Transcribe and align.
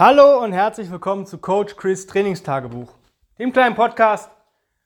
Hallo 0.00 0.44
und 0.44 0.52
herzlich 0.52 0.92
willkommen 0.92 1.26
zu 1.26 1.38
Coach 1.38 1.74
Chris 1.74 2.06
Trainingstagebuch, 2.06 2.94
dem 3.40 3.52
kleinen 3.52 3.74
Podcast, 3.74 4.30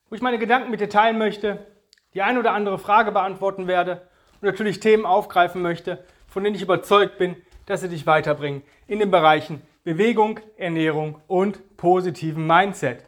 wo 0.09 0.15
ich 0.15 0.23
meine 0.23 0.39
Gedanken 0.39 0.71
mit 0.71 0.81
dir 0.81 0.89
teilen 0.89 1.19
möchte, 1.19 1.67
die 2.15 2.23
ein 2.23 2.39
oder 2.39 2.55
andere 2.55 2.79
Frage 2.79 3.13
beantworten 3.13 3.67
werde 3.67 4.09
und 4.41 4.45
natürlich 4.45 4.81
Themen 4.81 5.05
aufgreifen 5.05 5.61
möchte, 5.61 6.03
von 6.29 6.43
denen 6.43 6.57
ich 6.57 6.63
überzeugt 6.63 7.19
bin, 7.19 7.37
dass 7.67 7.83
sie 7.83 7.91
dich 7.91 8.07
weiterbringen 8.07 8.63
in 8.87 9.01
den 9.01 9.11
Bereichen 9.11 9.61
Bewegung, 9.85 10.41
Ernährung 10.57 11.21
und 11.27 11.77
positiven 11.77 12.47
Mindset. 12.47 13.05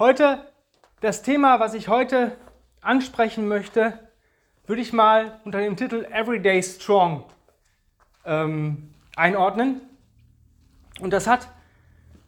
Heute 0.00 0.44
das 1.00 1.22
Thema, 1.22 1.60
was 1.60 1.74
ich 1.74 1.86
heute 1.86 2.32
ansprechen 2.80 3.46
möchte, 3.46 4.00
würde 4.66 4.82
ich 4.82 4.92
mal 4.92 5.40
unter 5.44 5.60
dem 5.60 5.76
Titel 5.76 6.08
Everyday 6.10 6.60
Strong 6.60 7.22
ähm, 8.24 8.92
einordnen. 9.14 9.80
Und 11.00 11.10
das 11.10 11.26
hat 11.26 11.48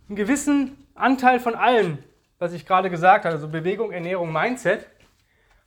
einen 0.08 0.16
gewissen 0.16 0.86
Anteil 0.94 1.40
von 1.40 1.54
allem, 1.54 1.98
was 2.38 2.52
ich 2.52 2.66
gerade 2.66 2.90
gesagt 2.90 3.24
habe, 3.24 3.34
also 3.34 3.48
Bewegung, 3.48 3.92
Ernährung, 3.92 4.32
Mindset. 4.32 4.86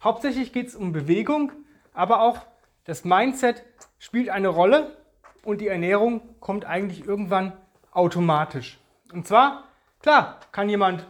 Hauptsächlich 0.03 0.53
geht 0.53 0.67
es 0.67 0.75
um 0.75 0.91
Bewegung, 0.91 1.51
aber 1.93 2.21
auch 2.21 2.39
das 2.85 3.03
Mindset 3.03 3.63
spielt 3.99 4.29
eine 4.29 4.47
Rolle 4.47 4.97
und 5.43 5.61
die 5.61 5.67
Ernährung 5.67 6.21
kommt 6.39 6.65
eigentlich 6.65 7.05
irgendwann 7.05 7.53
automatisch. 7.91 8.79
Und 9.13 9.27
zwar, 9.27 9.65
klar, 10.01 10.39
kann 10.51 10.69
jemand, 10.69 11.05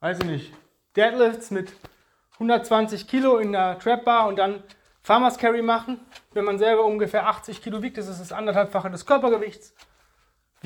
weiß 0.00 0.18
ich 0.20 0.24
nicht, 0.24 0.52
Deadlifts 0.96 1.50
mit 1.50 1.72
120 2.34 3.06
Kilo 3.06 3.38
in 3.38 3.52
der 3.52 3.78
Trap 3.78 4.04
Bar 4.04 4.28
und 4.28 4.36
dann 4.36 4.62
Farmers 5.02 5.38
Carry 5.38 5.62
machen. 5.62 6.00
Wenn 6.32 6.44
man 6.44 6.58
selber 6.58 6.84
ungefähr 6.84 7.28
80 7.28 7.62
Kilo 7.62 7.82
wiegt, 7.82 7.98
ist 7.98 8.08
das 8.08 8.32
anderthalbfache 8.32 8.90
des 8.90 9.06
Körpergewichts. 9.06 9.74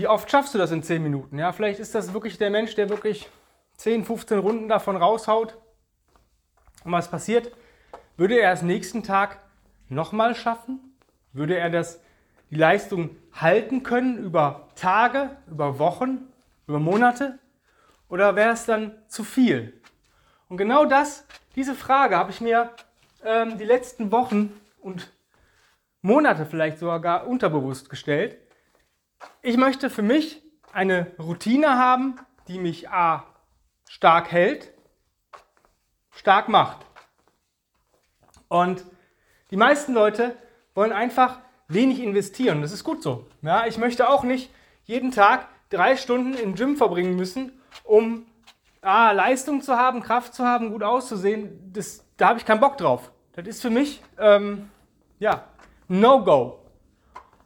Wie 0.00 0.08
oft 0.08 0.30
schaffst 0.30 0.54
du 0.54 0.58
das 0.58 0.70
in 0.70 0.82
10 0.82 1.02
Minuten? 1.02 1.38
Ja, 1.38 1.52
vielleicht 1.52 1.78
ist 1.78 1.94
das 1.94 2.14
wirklich 2.14 2.38
der 2.38 2.48
Mensch, 2.48 2.74
der 2.74 2.88
wirklich 2.88 3.28
10, 3.76 4.06
15 4.06 4.38
Runden 4.38 4.66
davon 4.66 4.96
raushaut. 4.96 5.58
Und 6.84 6.92
was 6.92 7.10
passiert? 7.10 7.52
Würde 8.16 8.40
er 8.40 8.50
es 8.50 8.62
nächsten 8.62 9.02
Tag 9.02 9.40
nochmal 9.90 10.34
schaffen? 10.34 10.96
Würde 11.34 11.58
er 11.58 11.68
das, 11.68 12.00
die 12.50 12.54
Leistung 12.54 13.10
halten 13.34 13.82
können 13.82 14.16
über 14.16 14.68
Tage, 14.74 15.36
über 15.50 15.78
Wochen, 15.78 16.32
über 16.66 16.78
Monate? 16.78 17.38
Oder 18.08 18.36
wäre 18.36 18.54
es 18.54 18.64
dann 18.64 18.94
zu 19.06 19.22
viel? 19.22 19.82
Und 20.48 20.56
genau 20.56 20.86
das, 20.86 21.26
diese 21.56 21.74
Frage 21.74 22.16
habe 22.16 22.30
ich 22.30 22.40
mir 22.40 22.70
ähm, 23.22 23.58
die 23.58 23.66
letzten 23.66 24.10
Wochen 24.10 24.58
und 24.80 25.12
Monate 26.00 26.46
vielleicht 26.46 26.78
sogar 26.78 27.26
unterbewusst 27.26 27.90
gestellt. 27.90 28.38
Ich 29.42 29.56
möchte 29.56 29.90
für 29.90 30.02
mich 30.02 30.42
eine 30.72 31.12
Routine 31.18 31.78
haben, 31.78 32.16
die 32.48 32.58
mich 32.58 32.90
A 32.90 33.24
stark 33.88 34.30
hält, 34.30 34.72
stark 36.10 36.48
macht. 36.48 36.78
Und 38.48 38.84
die 39.50 39.56
meisten 39.56 39.94
Leute 39.94 40.36
wollen 40.74 40.92
einfach 40.92 41.38
wenig 41.68 42.00
investieren. 42.00 42.62
Das 42.62 42.72
ist 42.72 42.84
gut 42.84 43.02
so. 43.02 43.26
Ja, 43.42 43.66
ich 43.66 43.78
möchte 43.78 44.08
auch 44.08 44.22
nicht 44.22 44.50
jeden 44.84 45.12
Tag 45.12 45.48
drei 45.70 45.96
Stunden 45.96 46.34
im 46.34 46.54
Gym 46.54 46.76
verbringen 46.76 47.16
müssen, 47.16 47.52
um 47.84 48.26
A, 48.82 49.12
Leistung 49.12 49.62
zu 49.62 49.76
haben, 49.76 50.02
Kraft 50.02 50.34
zu 50.34 50.44
haben, 50.44 50.72
gut 50.72 50.82
auszusehen. 50.82 51.72
Das, 51.72 52.04
da 52.16 52.28
habe 52.28 52.38
ich 52.38 52.44
keinen 52.44 52.60
Bock 52.60 52.78
drauf. 52.78 53.10
Das 53.32 53.46
ist 53.46 53.62
für 53.62 53.70
mich, 53.70 54.02
ähm, 54.18 54.70
ja, 55.18 55.44
No-Go. 55.88 56.59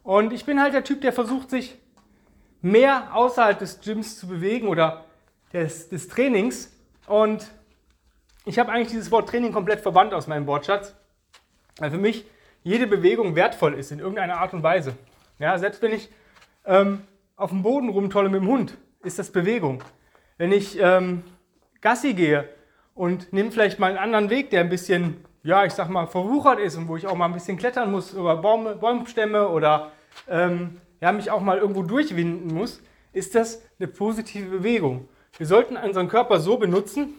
Und 0.05 0.33
ich 0.33 0.45
bin 0.45 0.61
halt 0.61 0.75
der 0.75 0.83
Typ, 0.83 1.01
der 1.01 1.11
versucht, 1.11 1.49
sich 1.49 1.79
mehr 2.61 3.15
außerhalb 3.15 3.57
des 3.57 3.81
Gyms 3.81 4.19
zu 4.19 4.27
bewegen 4.27 4.67
oder 4.67 5.03
des, 5.51 5.89
des 5.89 6.07
Trainings. 6.07 6.71
Und 7.07 7.47
ich 8.45 8.59
habe 8.59 8.71
eigentlich 8.71 8.89
dieses 8.89 9.09
Wort 9.09 9.27
Training 9.27 9.51
komplett 9.51 9.81
verbannt 9.81 10.13
aus 10.13 10.27
meinem 10.27 10.45
Wortschatz, 10.45 10.93
weil 11.79 11.89
für 11.89 11.97
mich 11.97 12.23
jede 12.61 12.85
Bewegung 12.85 13.35
wertvoll 13.35 13.73
ist 13.73 13.91
in 13.91 13.97
irgendeiner 13.97 14.37
Art 14.37 14.53
und 14.53 14.61
Weise. 14.61 14.95
Ja, 15.39 15.57
selbst 15.57 15.81
wenn 15.81 15.91
ich 15.91 16.11
ähm, 16.65 17.01
auf 17.35 17.49
dem 17.49 17.63
Boden 17.63 17.89
rumtolle 17.89 18.29
mit 18.29 18.41
dem 18.41 18.47
Hund, 18.47 18.77
ist 19.01 19.17
das 19.17 19.31
Bewegung. 19.31 19.83
Wenn 20.37 20.51
ich 20.51 20.79
ähm, 20.79 21.23
Gassi 21.81 22.13
gehe 22.13 22.47
und 22.93 23.33
nehme 23.33 23.49
vielleicht 23.49 23.79
mal 23.79 23.89
einen 23.89 23.97
anderen 23.97 24.29
Weg, 24.29 24.51
der 24.51 24.61
ein 24.61 24.69
bisschen 24.69 25.25
ja, 25.45 25.63
ich 25.63 25.73
sag 25.73 25.89
mal, 25.89 26.07
verwuchert 26.07 26.59
ist 26.59 26.75
und 26.75 26.87
wo 26.87 26.97
ich 26.97 27.05
auch 27.05 27.15
mal 27.15 27.25
ein 27.25 27.33
bisschen 27.33 27.55
klettern 27.55 27.91
muss 27.91 28.13
über 28.13 28.35
Baumstämme 28.37 29.47
oder 29.47 29.91
ähm, 30.27 30.81
ja, 31.01 31.11
mich 31.11 31.31
auch 31.31 31.41
mal 31.41 31.57
irgendwo 31.57 31.83
durchwinden 31.83 32.53
muss, 32.53 32.81
ist 33.13 33.35
das 33.35 33.61
eine 33.79 33.87
positive 33.87 34.49
Bewegung. 34.49 35.07
Wir 35.37 35.45
sollten 35.45 35.77
unseren 35.77 36.07
Körper 36.07 36.39
so 36.39 36.57
benutzen, 36.57 37.13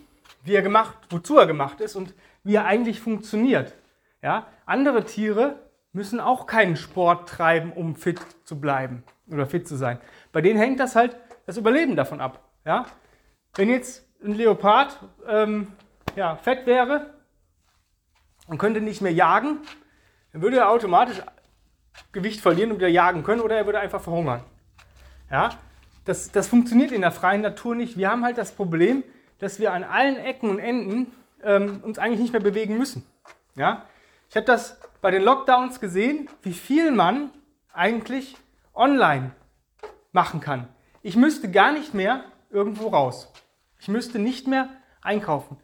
wie 0.44 0.54
er 0.54 0.62
gemacht, 0.62 0.96
wozu 1.10 1.38
er 1.38 1.46
gemacht 1.46 1.80
ist 1.80 1.96
und 1.96 2.14
wie 2.44 2.54
er 2.54 2.64
eigentlich 2.64 3.00
funktioniert. 3.00 3.74
Ja? 4.22 4.46
Andere 4.64 5.04
Tiere 5.04 5.58
müssen 5.92 6.20
auch 6.20 6.46
keinen 6.46 6.76
Sport 6.76 7.28
treiben, 7.28 7.72
um 7.72 7.96
fit 7.96 8.20
zu 8.44 8.60
bleiben 8.60 9.02
oder 9.30 9.46
fit 9.46 9.66
zu 9.66 9.76
sein. 9.76 9.98
Bei 10.32 10.40
denen 10.40 10.58
hängt 10.58 10.80
das 10.80 10.96
halt 10.96 11.16
das 11.46 11.56
Überleben 11.56 11.96
davon 11.96 12.20
ab. 12.20 12.42
Ja? 12.64 12.86
Wenn 13.54 13.70
jetzt 13.70 14.06
ein 14.22 14.34
Leopard 14.34 14.98
ähm, 15.26 15.68
ja, 16.16 16.36
fett 16.36 16.66
wäre, 16.66 17.16
und 18.46 18.58
könnte 18.58 18.80
nicht 18.80 19.00
mehr 19.00 19.12
jagen, 19.12 19.58
dann 20.32 20.42
würde 20.42 20.58
er 20.58 20.70
automatisch 20.70 21.20
Gewicht 22.12 22.40
verlieren 22.40 22.70
und 22.70 22.78
wieder 22.78 22.88
jagen 22.88 23.22
können 23.22 23.40
oder 23.40 23.56
er 23.56 23.66
würde 23.66 23.80
einfach 23.80 24.00
verhungern. 24.00 24.42
Ja, 25.30 25.50
das, 26.04 26.30
das 26.30 26.48
funktioniert 26.48 26.92
in 26.92 27.00
der 27.00 27.12
freien 27.12 27.42
Natur 27.42 27.74
nicht. 27.74 27.96
Wir 27.96 28.10
haben 28.10 28.24
halt 28.24 28.38
das 28.38 28.52
Problem, 28.52 29.02
dass 29.38 29.58
wir 29.58 29.72
an 29.72 29.84
allen 29.84 30.16
Ecken 30.16 30.50
und 30.50 30.58
Enden 30.58 31.12
ähm, 31.42 31.80
uns 31.82 31.98
eigentlich 31.98 32.20
nicht 32.20 32.32
mehr 32.32 32.40
bewegen 32.40 32.78
müssen. 32.78 33.04
Ja, 33.54 33.86
ich 34.30 34.36
habe 34.36 34.46
das 34.46 34.78
bei 35.00 35.10
den 35.10 35.22
Lockdowns 35.22 35.80
gesehen, 35.80 36.28
wie 36.42 36.52
viel 36.52 36.90
man 36.90 37.30
eigentlich 37.72 38.36
online 38.74 39.32
machen 40.12 40.40
kann. 40.40 40.68
Ich 41.02 41.16
müsste 41.16 41.50
gar 41.50 41.72
nicht 41.72 41.94
mehr 41.94 42.24
irgendwo 42.50 42.88
raus. 42.88 43.32
Ich 43.78 43.88
müsste 43.88 44.18
nicht 44.18 44.46
mehr 44.46 44.68
einkaufen, 45.02 45.58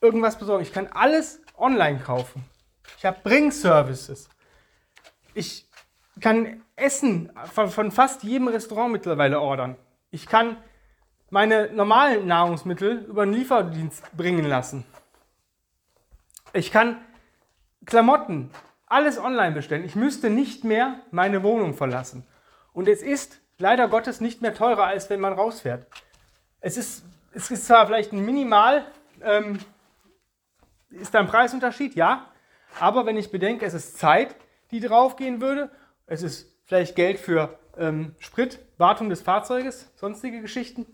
irgendwas 0.00 0.38
besorgen. 0.38 0.62
Ich 0.62 0.72
kann 0.72 0.88
alles 0.88 1.40
online 1.56 2.00
kaufen. 2.00 2.44
Ich 2.98 3.04
habe 3.04 3.18
Bring-Services. 3.22 4.28
Ich 5.34 5.68
kann 6.20 6.62
Essen 6.76 7.32
von, 7.52 7.90
fast 7.90 8.22
jedem 8.22 8.48
Restaurant 8.48 8.92
mittlerweile 8.92 9.40
ordern. 9.40 9.76
Ich 10.10 10.26
kann 10.26 10.56
meine 11.30 11.72
normalen 11.72 12.26
Nahrungsmittel 12.26 13.06
über 13.08 13.22
einen 13.22 13.32
Lieferdienst 13.32 14.14
bringen 14.16 14.44
lassen. 14.44 14.84
Ich 16.52 16.70
kann 16.70 16.98
Klamotten, 17.86 18.50
alles 18.86 19.18
online 19.18 19.52
bestellen. 19.52 19.84
Ich 19.84 19.96
müsste 19.96 20.28
nicht 20.28 20.64
mehr 20.64 21.00
meine 21.10 21.42
Wohnung 21.42 21.74
verlassen. 21.74 22.26
Und 22.74 22.88
es 22.88 23.02
ist 23.02 23.40
leider 23.58 23.88
Gottes 23.88 24.20
nicht 24.20 24.42
mehr 24.42 24.54
teurer, 24.54 24.84
als 24.84 25.08
wenn 25.08 25.20
man 25.20 25.32
rausfährt. 25.32 25.86
Es 26.60 26.76
ist, 26.76 27.04
es 27.32 27.50
ist 27.50 27.66
zwar 27.66 27.86
vielleicht 27.86 28.12
ein 28.12 28.24
minimal 28.24 28.84
ähm, 29.22 29.58
ist 30.90 31.14
da 31.14 31.20
ein 31.20 31.26
Preisunterschied? 31.26 31.94
Ja. 31.94 32.26
Aber 32.80 33.06
wenn 33.06 33.16
ich 33.16 33.30
bedenke, 33.30 33.66
es 33.66 33.74
ist 33.74 33.98
Zeit, 33.98 34.34
die 34.72 34.80
draufgehen 34.80 35.40
würde, 35.40 35.70
es 36.06 36.22
ist 36.22 36.58
vielleicht 36.64 36.96
Geld 36.96 37.18
für 37.18 37.58
ähm, 37.76 38.14
Sprit, 38.18 38.58
Wartung 38.78 39.08
des 39.08 39.22
Fahrzeuges, 39.22 39.92
sonstige 39.94 40.40
Geschichten. 40.40 40.86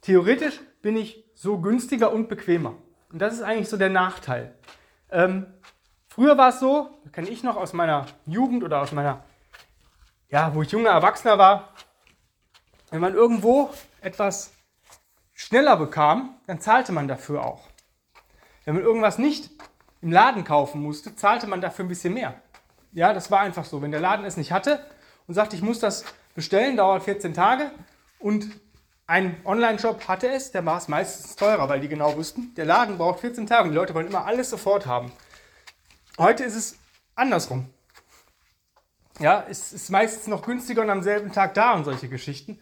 Theoretisch 0.00 0.60
bin 0.82 0.96
ich 0.96 1.24
so 1.34 1.60
günstiger 1.60 2.12
und 2.12 2.28
bequemer. 2.28 2.74
Und 3.12 3.20
das 3.20 3.34
ist 3.34 3.42
eigentlich 3.42 3.68
so 3.68 3.76
der 3.76 3.90
Nachteil. 3.90 4.54
Ähm, 5.10 5.46
früher 6.08 6.36
war 6.36 6.48
es 6.48 6.60
so, 6.60 6.90
kenne 7.12 7.28
ich 7.28 7.42
noch 7.42 7.56
aus 7.56 7.72
meiner 7.72 8.06
Jugend 8.26 8.64
oder 8.64 8.80
aus 8.80 8.92
meiner, 8.92 9.24
ja, 10.28 10.54
wo 10.54 10.62
ich 10.62 10.70
junger 10.70 10.90
Erwachsener 10.90 11.38
war, 11.38 11.72
wenn 12.90 13.00
man 13.00 13.14
irgendwo 13.14 13.70
etwas 14.00 14.52
schneller 15.34 15.76
bekam, 15.76 16.36
dann 16.46 16.60
zahlte 16.60 16.92
man 16.92 17.08
dafür 17.08 17.44
auch. 17.44 17.68
Wenn 18.64 18.74
man 18.74 18.82
irgendwas 18.82 19.18
nicht 19.18 19.50
im 20.00 20.12
Laden 20.12 20.44
kaufen 20.44 20.82
musste, 20.82 21.14
zahlte 21.14 21.46
man 21.46 21.60
dafür 21.60 21.84
ein 21.84 21.88
bisschen 21.88 22.14
mehr. 22.14 22.40
Ja, 22.96 23.12
das 23.12 23.30
war 23.30 23.40
einfach 23.40 23.66
so. 23.66 23.82
Wenn 23.82 23.90
der 23.90 24.00
Laden 24.00 24.24
es 24.24 24.38
nicht 24.38 24.52
hatte 24.52 24.80
und 25.26 25.34
sagte, 25.34 25.54
ich 25.54 25.60
muss 25.60 25.78
das 25.78 26.06
bestellen, 26.34 26.78
dauert 26.78 27.02
14 27.02 27.34
Tage 27.34 27.70
und 28.18 28.48
ein 29.06 29.36
Online-Shop 29.44 30.08
hatte 30.08 30.30
es, 30.30 30.50
der 30.50 30.64
war 30.64 30.78
es 30.78 30.88
meistens 30.88 31.36
teurer, 31.36 31.68
weil 31.68 31.80
die 31.80 31.88
genau 31.88 32.16
wussten, 32.16 32.54
der 32.54 32.64
Laden 32.64 32.96
braucht 32.96 33.20
14 33.20 33.46
Tage 33.46 33.64
und 33.64 33.72
die 33.72 33.76
Leute 33.76 33.92
wollen 33.92 34.06
immer 34.06 34.24
alles 34.24 34.48
sofort 34.48 34.86
haben. 34.86 35.12
Heute 36.16 36.42
ist 36.44 36.54
es 36.54 36.78
andersrum. 37.14 37.68
Ja, 39.18 39.44
es 39.46 39.74
ist 39.74 39.90
meistens 39.90 40.26
noch 40.26 40.40
günstiger 40.40 40.80
und 40.80 40.88
am 40.88 41.02
selben 41.02 41.32
Tag 41.32 41.52
da 41.52 41.74
und 41.74 41.84
solche 41.84 42.08
Geschichten. 42.08 42.58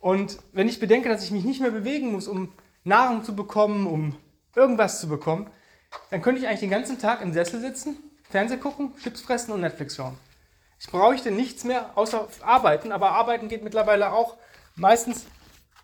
Und 0.00 0.38
wenn 0.52 0.68
ich 0.68 0.80
bedenke, 0.80 1.08
dass 1.08 1.24
ich 1.24 1.30
mich 1.30 1.44
nicht 1.44 1.62
mehr 1.62 1.70
bewegen 1.70 2.12
muss, 2.12 2.28
um 2.28 2.52
Nahrung 2.84 3.24
zu 3.24 3.34
bekommen, 3.34 3.86
um 3.86 4.16
irgendwas 4.54 5.00
zu 5.00 5.08
bekommen, 5.08 5.48
dann 6.10 6.20
könnte 6.20 6.42
ich 6.42 6.46
eigentlich 6.46 6.60
den 6.60 6.68
ganzen 6.68 6.98
Tag 6.98 7.22
im 7.22 7.32
Sessel 7.32 7.58
sitzen, 7.58 7.96
Fernseh 8.32 8.56
gucken, 8.56 8.94
Chips 8.96 9.20
fressen 9.20 9.52
und 9.52 9.60
Netflix 9.60 9.96
schauen. 9.96 10.18
Ich 10.80 10.90
bräuchte 10.90 11.30
nichts 11.30 11.64
mehr 11.64 11.90
außer 11.96 12.26
arbeiten, 12.40 12.90
aber 12.90 13.10
arbeiten 13.10 13.48
geht 13.48 13.62
mittlerweile 13.62 14.10
auch 14.10 14.38
meistens 14.74 15.26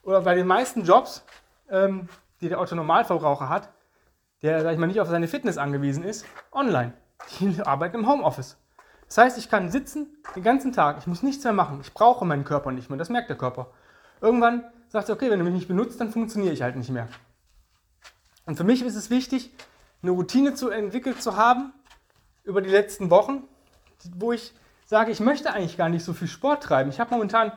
oder 0.02 0.22
bei 0.22 0.34
den 0.34 0.46
meisten 0.46 0.82
Jobs, 0.82 1.22
ähm, 1.70 2.08
die 2.40 2.48
der 2.48 2.58
Autonormalverbraucher 2.58 3.50
hat, 3.50 3.68
der, 4.40 4.62
sag 4.62 4.72
ich 4.72 4.78
mal, 4.78 4.86
nicht 4.86 4.98
auf 5.00 5.08
seine 5.08 5.28
Fitness 5.28 5.58
angewiesen 5.58 6.04
ist, 6.04 6.24
online. 6.50 6.94
Die 7.38 7.60
arbeiten 7.64 7.96
im 7.96 8.08
Homeoffice. 8.08 8.56
Das 9.08 9.18
heißt, 9.18 9.36
ich 9.36 9.50
kann 9.50 9.70
sitzen 9.70 10.16
den 10.34 10.42
ganzen 10.42 10.72
Tag, 10.72 10.96
ich 11.00 11.06
muss 11.06 11.22
nichts 11.22 11.44
mehr 11.44 11.52
machen, 11.52 11.80
ich 11.82 11.92
brauche 11.92 12.24
meinen 12.24 12.44
Körper 12.44 12.72
nicht 12.72 12.88
mehr, 12.88 12.98
das 12.98 13.10
merkt 13.10 13.28
der 13.28 13.36
Körper. 13.36 13.72
Irgendwann 14.22 14.64
sagt 14.88 15.10
er, 15.10 15.14
okay, 15.14 15.30
wenn 15.30 15.38
du 15.38 15.44
mich 15.44 15.54
nicht 15.54 15.68
benutzt, 15.68 16.00
dann 16.00 16.10
funktioniere 16.10 16.54
ich 16.54 16.62
halt 16.62 16.76
nicht 16.76 16.90
mehr. 16.90 17.08
Und 18.46 18.56
für 18.56 18.64
mich 18.64 18.80
ist 18.80 18.96
es 18.96 19.10
wichtig, 19.10 19.54
eine 20.02 20.12
Routine 20.12 20.54
zu 20.54 20.70
entwickelt 20.70 21.20
zu 21.20 21.36
haben 21.36 21.74
über 22.48 22.62
die 22.62 22.70
letzten 22.70 23.10
Wochen, 23.10 23.44
wo 24.16 24.32
ich 24.32 24.54
sage, 24.86 25.12
ich 25.12 25.20
möchte 25.20 25.52
eigentlich 25.52 25.76
gar 25.76 25.90
nicht 25.90 26.02
so 26.02 26.14
viel 26.14 26.28
Sport 26.28 26.62
treiben. 26.62 26.90
Ich 26.90 26.98
habe 26.98 27.10
momentan 27.10 27.52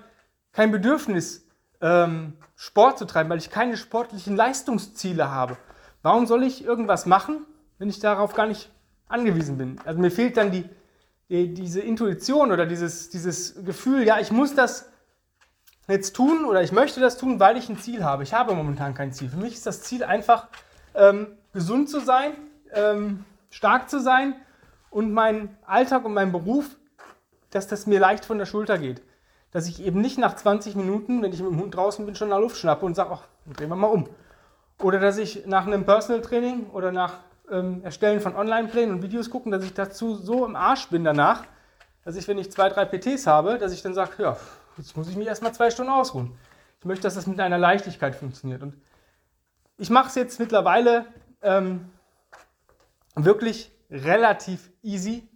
kein 0.51 0.69
Bedürfnis, 0.69 1.47
ähm, 1.79 2.33
Sport 2.55 2.99
zu 2.99 3.05
treiben, 3.05 3.29
weil 3.29 3.37
ich 3.37 3.49
keine 3.49 3.77
sportlichen 3.77 4.35
Leistungsziele 4.35 5.31
habe. 5.31 5.57
Warum 6.01 6.27
soll 6.27 6.43
ich 6.43 6.65
irgendwas 6.65 7.05
machen, 7.05 7.45
wenn 7.79 7.89
ich 7.89 7.99
darauf 7.99 8.33
gar 8.33 8.47
nicht 8.47 8.69
angewiesen 9.07 9.57
bin? 9.57 9.79
Also 9.85 9.99
mir 9.99 10.11
fehlt 10.11 10.35
dann 10.35 10.51
die, 10.51 10.69
die, 11.29 11.53
diese 11.53 11.79
Intuition 11.79 12.51
oder 12.51 12.65
dieses, 12.65 13.09
dieses 13.09 13.63
Gefühl, 13.63 14.03
ja, 14.03 14.19
ich 14.19 14.31
muss 14.31 14.53
das 14.55 14.89
jetzt 15.87 16.15
tun 16.17 16.43
oder 16.43 16.61
ich 16.61 16.73
möchte 16.73 16.99
das 16.99 17.17
tun, 17.17 17.39
weil 17.39 17.55
ich 17.55 17.69
ein 17.69 17.79
Ziel 17.79 18.03
habe. 18.03 18.23
Ich 18.23 18.33
habe 18.33 18.53
momentan 18.53 18.93
kein 18.93 19.13
Ziel. 19.13 19.29
Für 19.29 19.37
mich 19.37 19.53
ist 19.53 19.65
das 19.65 19.83
Ziel 19.83 20.03
einfach, 20.03 20.47
ähm, 20.95 21.27
gesund 21.53 21.89
zu 21.89 22.01
sein, 22.01 22.33
ähm, 22.73 23.23
stark 23.49 23.89
zu 23.89 24.01
sein 24.01 24.35
und 24.91 25.11
meinen 25.11 25.57
Alltag 25.65 26.05
und 26.05 26.13
meinen 26.13 26.31
Beruf, 26.31 26.77
dass 27.49 27.67
das 27.67 27.87
mir 27.87 27.99
leicht 27.99 28.25
von 28.25 28.37
der 28.37 28.45
Schulter 28.45 28.77
geht. 28.77 29.01
Dass 29.51 29.67
ich 29.67 29.83
eben 29.83 29.99
nicht 29.99 30.19
nach 30.19 30.35
20 30.35 30.75
Minuten, 30.75 31.23
wenn 31.23 31.33
ich 31.33 31.41
mit 31.41 31.51
dem 31.51 31.59
Hund 31.59 31.75
draußen 31.75 32.05
bin, 32.05 32.15
schon 32.15 32.29
nach 32.29 32.39
Luft 32.39 32.57
schnappe 32.57 32.85
und 32.85 32.95
sage, 32.95 33.09
ach, 33.13 33.23
drehen 33.51 33.69
wir 33.69 33.75
mal 33.75 33.87
um. 33.87 34.07
Oder 34.79 34.99
dass 34.99 35.17
ich 35.17 35.45
nach 35.45 35.65
einem 35.65 35.85
Personal 35.85 36.21
Training 36.21 36.69
oder 36.69 36.91
nach 36.91 37.19
ähm, 37.49 37.83
Erstellen 37.83 38.21
von 38.21 38.35
Online-Plänen 38.35 38.95
und 38.95 39.01
Videos 39.01 39.29
gucken, 39.29 39.51
dass 39.51 39.63
ich 39.63 39.73
dazu 39.73 40.15
so 40.15 40.45
im 40.45 40.55
Arsch 40.55 40.87
bin 40.89 41.03
danach, 41.03 41.43
dass 42.03 42.15
ich, 42.15 42.27
wenn 42.27 42.37
ich 42.37 42.51
zwei, 42.51 42.69
drei 42.69 42.85
PTs 42.85 43.27
habe, 43.27 43.57
dass 43.57 43.73
ich 43.73 43.81
dann 43.81 43.93
sage, 43.93 44.23
ja, 44.23 44.37
jetzt 44.77 44.95
muss 44.95 45.09
ich 45.09 45.15
mich 45.15 45.27
erstmal 45.27 45.53
zwei 45.53 45.69
Stunden 45.69 45.91
ausruhen. 45.91 46.31
Ich 46.79 46.85
möchte, 46.85 47.03
dass 47.03 47.15
das 47.15 47.27
mit 47.27 47.39
einer 47.39 47.57
Leichtigkeit 47.57 48.15
funktioniert. 48.15 48.63
Und 48.63 48.75
ich 49.77 49.89
mache 49.89 50.07
es 50.07 50.15
jetzt 50.15 50.39
mittlerweile 50.39 51.05
ähm, 51.41 51.89
wirklich 53.15 53.71
relativ 53.91 54.71
easy. 54.81 55.27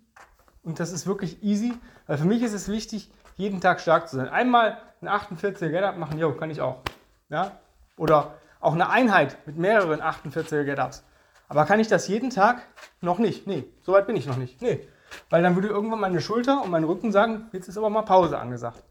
Und 0.64 0.80
das 0.80 0.92
ist 0.92 1.06
wirklich 1.06 1.44
easy, 1.44 1.74
weil 2.08 2.18
für 2.18 2.26
mich 2.26 2.42
ist 2.42 2.54
es 2.54 2.68
wichtig, 2.70 3.12
jeden 3.36 3.62
Tag 3.62 3.80
stark 3.80 4.10
zu 4.10 4.16
sein. 4.16 4.30
Einmal 4.30 4.78
ein 5.02 5.10
48er 5.10 5.70
Get-Up 5.70 5.98
machen, 5.98 6.18
jo, 6.18 6.34
kann 6.34 6.50
ich 6.50 6.62
auch. 6.62 6.82
Ja? 7.30 7.60
Oder 7.98 8.36
auch 8.60 8.74
eine 8.74 8.90
Einheit 8.90 9.38
mit 9.46 9.58
mehreren 9.58 10.02
48er 10.02 10.64
Get-Ups. 10.64 11.04
Aber 11.48 11.66
kann 11.66 11.80
ich 11.80 11.88
das 11.88 12.08
jeden 12.08 12.32
Tag? 12.32 12.64
Noch 13.02 13.20
nicht. 13.20 13.46
Nee, 13.46 13.66
so 13.84 13.94
weit 13.94 14.08
bin 14.08 14.16
ich 14.16 14.26
noch 14.26 14.38
nicht. 14.38 14.62
Nee. 14.62 14.88
Weil 15.30 15.44
dann 15.44 15.56
würde 15.56 15.68
irgendwann 15.68 16.00
meine 16.00 16.20
Schulter 16.20 16.64
und 16.64 16.72
mein 16.72 16.84
Rücken 16.84 17.12
sagen, 17.12 17.48
jetzt 17.52 17.68
ist 17.68 17.78
aber 17.78 17.90
mal 17.90 18.02
Pause 18.02 18.40
angesagt. 18.40 18.84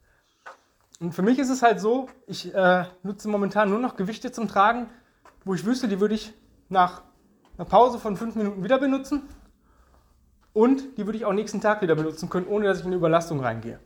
Und 1.00 1.12
für 1.12 1.22
mich 1.22 1.38
ist 1.38 1.50
es 1.50 1.62
halt 1.62 1.80
so, 1.80 2.08
ich 2.26 2.54
äh, 2.54 2.84
nutze 3.02 3.28
momentan 3.28 3.68
nur 3.68 3.80
noch 3.80 3.96
Gewichte 3.96 4.30
zum 4.30 4.46
Tragen, 4.46 4.88
wo 5.44 5.54
ich 5.54 5.66
wüsste, 5.66 5.88
die 5.88 6.00
würde 6.00 6.14
ich 6.14 6.32
nach 6.68 7.02
einer 7.58 7.66
Pause 7.66 7.98
von 7.98 8.16
fünf 8.16 8.36
Minuten 8.36 8.62
wieder 8.62 8.78
benutzen. 8.78 9.28
Und 10.54 10.96
die 10.96 11.04
würde 11.04 11.18
ich 11.18 11.26
auch 11.26 11.32
nächsten 11.32 11.60
Tag 11.60 11.82
wieder 11.82 11.96
benutzen 11.96 12.30
können, 12.30 12.46
ohne 12.46 12.66
dass 12.66 12.78
ich 12.78 12.84
in 12.84 12.90
eine 12.90 12.96
Überlastung 12.96 13.40
reingehe. 13.40 13.80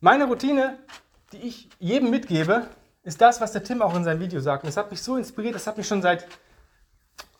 Meine 0.00 0.26
Routine, 0.26 0.78
die 1.32 1.38
ich 1.38 1.70
jedem 1.78 2.10
mitgebe, 2.10 2.68
ist 3.02 3.20
das, 3.20 3.40
was 3.40 3.52
der 3.52 3.64
Tim 3.64 3.82
auch 3.82 3.96
in 3.96 4.04
seinem 4.04 4.20
Video 4.20 4.38
sagt. 4.40 4.62
Und 4.62 4.68
das 4.68 4.76
hat 4.76 4.90
mich 4.90 5.02
so 5.02 5.16
inspiriert, 5.16 5.54
das 5.54 5.66
hat 5.66 5.78
mich 5.78 5.88
schon 5.88 6.02
seit 6.02 6.28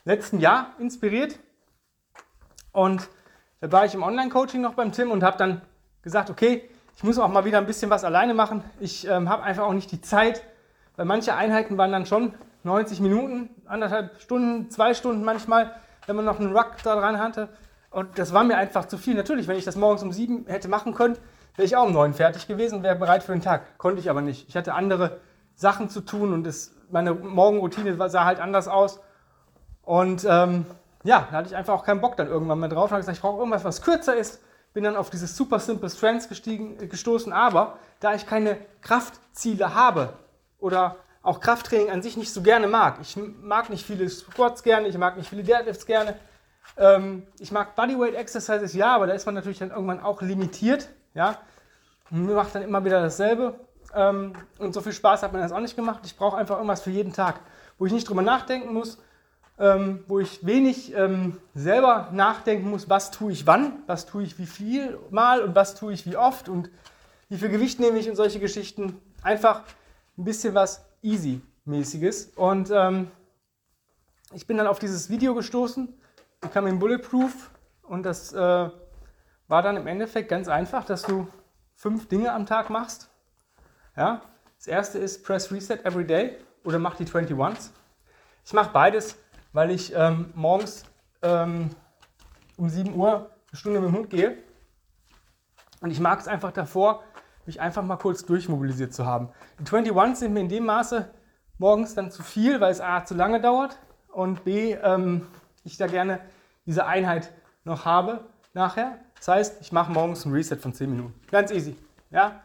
letztem 0.05 0.40
Jahr 0.40 0.73
inspiriert. 0.79 1.38
Und 2.73 3.08
da 3.61 3.70
war 3.70 3.84
ich 3.84 3.94
im 3.94 4.02
Online-Coaching 4.02 4.62
noch 4.62 4.75
beim 4.75 4.93
Tim 4.93 5.11
und 5.11 5.23
habe 5.23 5.37
dann 5.37 5.61
gesagt, 6.00 6.31
okay, 6.31 6.69
ich 6.96 7.05
muss 7.05 7.19
auch 7.19 7.29
mal 7.29 7.44
wieder 7.44 7.58
ein 7.58 7.67
bisschen 7.67 7.90
was 7.90 8.02
alleine 8.02 8.32
machen. 8.32 8.64
Ich 8.81 9.06
ähm, 9.06 9.29
habe 9.29 9.43
einfach 9.43 9.64
auch 9.64 9.75
nicht 9.75 9.93
die 9.93 10.00
Zeit, 10.00 10.43
weil 10.96 11.05
manche 11.05 11.34
Einheiten 11.34 11.76
waren 11.76 11.93
dann 11.93 12.06
schon 12.06 12.34
90 12.64 13.00
Minuten, 13.00 13.50
anderthalb 13.67 14.20
Stunden, 14.20 14.70
zwei 14.70 14.94
Stunden 14.94 15.23
manchmal, 15.23 15.75
wenn 16.06 16.17
man 16.17 16.25
noch 16.25 16.40
einen 16.40 16.56
Ruck 16.56 16.76
da 16.82 16.96
dran 16.96 17.19
hatte. 17.19 17.50
Und 17.93 18.19
das 18.19 18.33
war 18.33 18.43
mir 18.43 18.56
einfach 18.56 18.87
zu 18.87 18.97
viel. 18.97 19.15
Natürlich, 19.15 19.47
wenn 19.49 19.56
ich 19.56 19.65
das 19.65 19.77
morgens 19.77 20.03
um 20.03 20.12
sieben 20.12 20.47
hätte 20.47 20.69
machen 20.69 20.94
können, 20.94 21.17
wäre 21.56 21.67
ich 21.67 21.77
auch 21.77 21.85
um 21.85 21.93
neun 21.93 22.15
fertig 22.15 22.49
gewesen 22.49 22.77
und 22.77 22.83
wäre 22.83 22.97
bereit 22.97 23.23
für 23.23 23.33
den 23.33 23.43
Tag. 23.43 23.79
Konnte 23.79 24.00
ich 24.00 24.09
aber 24.09 24.23
nicht. 24.23 24.49
Ich 24.49 24.56
hatte 24.56 24.75
andere 24.75 25.21
Sachen 25.55 25.91
zu 25.91 26.00
tun 26.00 26.33
und 26.33 26.47
es, 26.47 26.75
meine 26.91 27.12
Morgenroutine 27.12 27.97
sah 28.09 28.25
halt 28.25 28.41
anders 28.41 28.67
aus. 28.67 29.00
Und 29.83 30.27
ähm, 30.29 30.65
ja, 31.05 31.29
da 31.31 31.39
hatte 31.39 31.49
ich 31.49 31.56
einfach 31.56 31.75
auch 31.75 31.85
keinen 31.85 32.00
Bock 32.00 32.17
dann 32.17 32.29
irgendwann 32.29 32.61
mehr 32.61 32.71
drauf. 32.71 32.89
Da 32.89 32.93
habe 32.93 33.00
ich 33.00 33.06
gesagt, 33.06 33.19
ich 33.19 33.23
brauche 33.23 33.39
irgendwas, 33.39 33.65
was 33.65 33.83
kürzer 33.83 34.17
ist. 34.17 34.41
Bin 34.73 34.85
dann 34.85 34.97
auf 34.97 35.11
dieses 35.11 35.37
Super 35.37 35.59
Simple 35.59 35.91
Strengths 35.91 36.31
gestiegen, 36.31 36.79
gestoßen. 36.89 37.31
Aber 37.31 37.79
da 38.00 38.15
ich 38.15 38.27
keine 38.27 38.56
Kraftziele 38.81 39.75
habe 39.75 40.15
oder 40.59 40.97
auch 41.23 41.41
Krafttraining 41.41 41.91
an 41.91 42.00
sich 42.00 42.17
nicht 42.17 42.33
so 42.33 42.41
gerne 42.41 42.69
mag. 42.69 42.97
Ich 43.03 43.17
mag 43.17 43.69
nicht 43.69 43.85
viele 43.85 44.09
Squats 44.09 44.62
gerne, 44.62 44.89
ich 44.89 44.97
mag 44.97 45.19
nicht 45.19 45.29
viele 45.29 45.43
Deadlifts 45.43 45.85
gerne. 45.85 46.17
Ähm, 46.76 47.26
ich 47.38 47.53
mag 47.53 47.75
Bodyweight 47.75 48.14
Exercises, 48.14 48.75
ja, 48.75 48.94
aber 48.94 49.06
da 49.06 49.12
ist 49.14 49.26
man 49.26 49.35
natürlich 49.35 49.59
dann 49.59 49.70
irgendwann 49.70 50.00
auch 50.00 50.23
limitiert. 50.23 50.88
Ja? 51.14 51.37
Mir 52.11 52.35
macht 52.35 52.55
dann 52.55 52.62
immer 52.62 52.85
wieder 52.85 53.00
dasselbe. 53.00 53.59
Ähm, 53.94 54.32
und 54.59 54.73
so 54.73 54.81
viel 54.81 54.93
Spaß 54.93 55.23
hat 55.23 55.32
mir 55.32 55.41
das 55.41 55.53
auch 55.53 55.61
nicht 55.61 55.76
gemacht. 55.76 56.00
Ich 56.05 56.17
brauche 56.17 56.37
einfach 56.37 56.56
irgendwas 56.56 56.82
für 56.82 56.91
jeden 56.91 57.12
Tag, 57.12 57.41
wo 57.79 57.87
ich 57.87 57.93
nicht 57.93 58.09
drüber 58.09 58.23
nachdenken 58.23 58.73
muss, 58.73 58.99
ähm, 59.59 60.05
wo 60.09 60.19
ich 60.19 60.44
wenig 60.47 60.94
ähm, 60.94 61.38
selber 61.55 62.09
nachdenken 62.12 62.70
muss, 62.70 62.88
was 62.88 63.11
tue 63.11 63.32
ich 63.32 63.47
wann, 63.47 63.82
was 63.87 64.06
tue 64.06 64.23
ich 64.23 64.38
wie 64.38 64.47
viel 64.47 64.99
mal 65.11 65.43
und 65.43 65.55
was 65.55 65.75
tue 65.75 65.93
ich 65.93 66.06
wie 66.06 66.17
oft 66.17 66.49
und 66.49 66.70
wie 67.29 67.37
viel 67.37 67.49
Gewicht 67.49 67.81
nehme 67.81 67.99
ich 67.99 68.08
und 68.08 68.17
solche 68.17 68.41
Geschichten. 68.41 69.00
Einfach 69.23 69.62
ein 70.19 70.25
bisschen 70.25 70.55
was 70.55 70.85
Easy-mäßiges. 71.03 72.32
Und 72.37 72.70
ähm, 72.70 73.11
ich 74.35 74.47
bin 74.47 74.56
dann 74.56 74.67
auf 74.67 74.79
dieses 74.79 75.11
Video 75.11 75.35
gestoßen, 75.35 75.93
kam 76.50 76.67
in 76.67 76.79
Bulletproof 76.79 77.50
und 77.83 78.05
das 78.05 78.33
äh, 78.33 78.71
war 79.49 79.62
dann 79.62 79.77
im 79.77 79.87
Endeffekt 79.87 80.29
ganz 80.29 80.49
einfach, 80.49 80.85
dass 80.85 81.03
du 81.03 81.29
fünf 81.75 82.09
Dinge 82.09 82.33
am 82.33 82.47
Tag 82.47 82.71
machst. 82.71 83.11
Ja? 83.97 84.23
Das 84.56 84.67
erste 84.67 84.99
ist 84.99 85.25
Press 85.25 85.50
Reset 85.53 85.85
every 85.85 86.06
day 86.06 86.39
oder 86.65 86.79
mach 86.79 86.96
die 86.96 87.06
21s. 87.06 87.70
Ich 88.44 88.53
mache 88.53 88.70
beides, 88.72 89.17
weil 89.53 89.70
ich 89.70 89.94
ähm, 89.94 90.32
morgens 90.34 90.84
ähm, 91.22 91.70
um 92.56 92.69
7 92.69 92.94
Uhr 92.94 93.31
eine 93.51 93.56
Stunde 93.56 93.81
mit 93.81 93.91
dem 93.91 93.96
Hund 93.96 94.11
gehe. 94.11 94.39
Und 95.81 95.91
ich 95.91 96.01
mag 96.01 96.20
es 96.20 96.29
einfach 96.29 96.53
davor, 96.53 97.03
mich 97.44 97.61
einfach 97.61 97.82
mal 97.82 97.96
kurz 97.96 98.25
durchmobilisiert 98.25 98.94
zu 98.94 99.05
haben. 99.05 99.31
Die 99.58 99.69
21 99.69 100.19
sind 100.19 100.32
mir 100.32 100.41
in 100.41 100.49
dem 100.49 100.65
Maße 100.65 101.11
morgens 101.58 101.94
dann 101.94 102.11
zu 102.11 102.22
viel, 102.22 102.61
weil 102.61 102.70
es 102.70 102.81
A 102.81 103.05
zu 103.05 103.15
lange 103.15 103.41
dauert 103.41 103.79
und 104.13 104.44
B, 104.44 104.72
ähm, 104.72 105.27
ich 105.65 105.77
da 105.77 105.87
gerne 105.87 106.21
diese 106.67 106.87
Einheit 106.87 107.33
noch 107.65 107.85
habe 107.85 108.21
nachher. 108.55 108.99
Das 109.17 109.29
heißt, 109.29 109.61
ich 109.61 109.73
mache 109.73 109.93
morgens 109.93 110.25
ein 110.25 110.33
Reset 110.33 110.57
von 110.57 110.73
10 110.73 110.91
Minuten. 110.91 111.15
Ganz 111.31 111.51
easy. 111.51 111.77
Ja? 112.11 112.43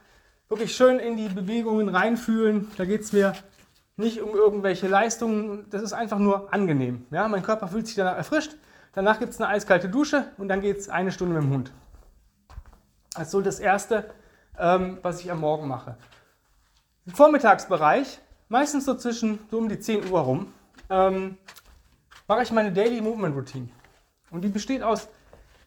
Wirklich 0.50 0.76
schön 0.76 1.00
in 1.00 1.18
die 1.18 1.30
Bewegungen 1.30 1.90
reinfühlen. 1.90 2.72
Da 2.78 2.86
geht 2.86 3.02
es 3.02 3.14
mir 3.14 3.34
nicht 3.96 4.22
um 4.22 4.30
irgendwelche 4.30 4.88
Leistungen. 4.88 5.66
Das 5.70 5.82
ist 5.82 5.94
einfach 5.94 6.20
nur 6.20 6.54
angenehm. 6.54 7.06
Ja? 7.12 7.28
Mein 7.28 7.44
Körper 7.44 7.68
fühlt 7.68 7.88
sich 7.88 7.96
danach 7.96 8.16
erfrischt. 8.16 8.56
Danach 8.94 9.20
gibt 9.20 9.34
es 9.34 9.42
eine 9.42 9.50
eiskalte 9.50 9.90
Dusche 9.90 10.26
und 10.38 10.48
dann 10.48 10.62
geht 10.62 10.78
es 10.78 10.90
eine 10.90 11.12
Stunde 11.12 11.36
mit 11.36 11.44
dem 11.44 11.52
Hund. 11.52 11.72
Das 13.14 13.24
ist 13.24 13.32
so 13.32 13.42
das 13.42 13.60
Erste, 13.60 14.10
ähm, 14.58 15.00
was 15.02 15.20
ich 15.22 15.32
am 15.32 15.40
Morgen 15.40 15.68
mache. 15.68 15.98
Im 17.06 17.14
Vormittagsbereich, 17.14 18.20
meistens 18.50 18.86
so 18.86 18.96
zwischen 18.96 19.40
so 19.50 19.58
um 19.58 19.70
die 19.70 19.80
10 19.80 20.12
Uhr 20.12 20.20
rum, 20.20 20.54
ähm, 20.90 21.38
mache 22.28 22.44
ich 22.44 22.52
meine 22.52 22.72
Daily 22.72 23.02
Movement 23.02 23.36
Routine. 23.36 23.70
Und 24.32 24.42
die 24.42 24.50
besteht 24.50 24.84
aus 24.84 25.08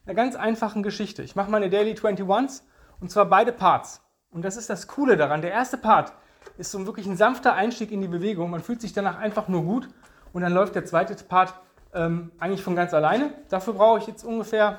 einer 0.05 0.15
ganz 0.15 0.37
einfachen 0.37 0.83
Geschichte. 0.83 1.23
Ich 1.23 1.35
mache 1.35 1.51
meine 1.51 1.71
Daily 1.71 1.93
21s 1.93 2.63
und 3.01 3.11
zwar 3.11 3.27
beide 3.27 3.53
Parts. 3.53 4.03
Und 4.31 4.45
das 4.45 4.57
ist 4.57 4.71
das 4.71 4.87
Coole 4.87 5.17
daran. 5.17 5.43
Der 5.43 5.51
erste 5.51 5.79
Part 5.79 6.13
ist 6.59 6.71
so 6.71 6.87
wirklich 6.87 7.07
ein 7.07 7.17
sanfter 7.17 7.55
Einstieg 7.55 7.91
in 7.91 8.01
die 8.01 8.09
Bewegung. 8.09 8.51
Man 8.51 8.63
fühlt 8.63 8.81
sich 8.81 8.93
danach 8.93 9.19
einfach 9.19 9.49
nur 9.49 9.63
gut 9.63 9.89
und 10.33 10.43
dann 10.43 10.53
läuft 10.53 10.75
der 10.75 10.85
zweite 10.85 11.15
Part 11.25 11.55
ähm, 11.95 12.31
eigentlich 12.39 12.63
von 12.63 12.77
ganz 12.77 12.95
alleine. 12.95 13.33
Dafür 13.49 13.75
brauche 13.75 13.99
ich 13.99 14.07
jetzt 14.07 14.25
ungefähr 14.25 14.79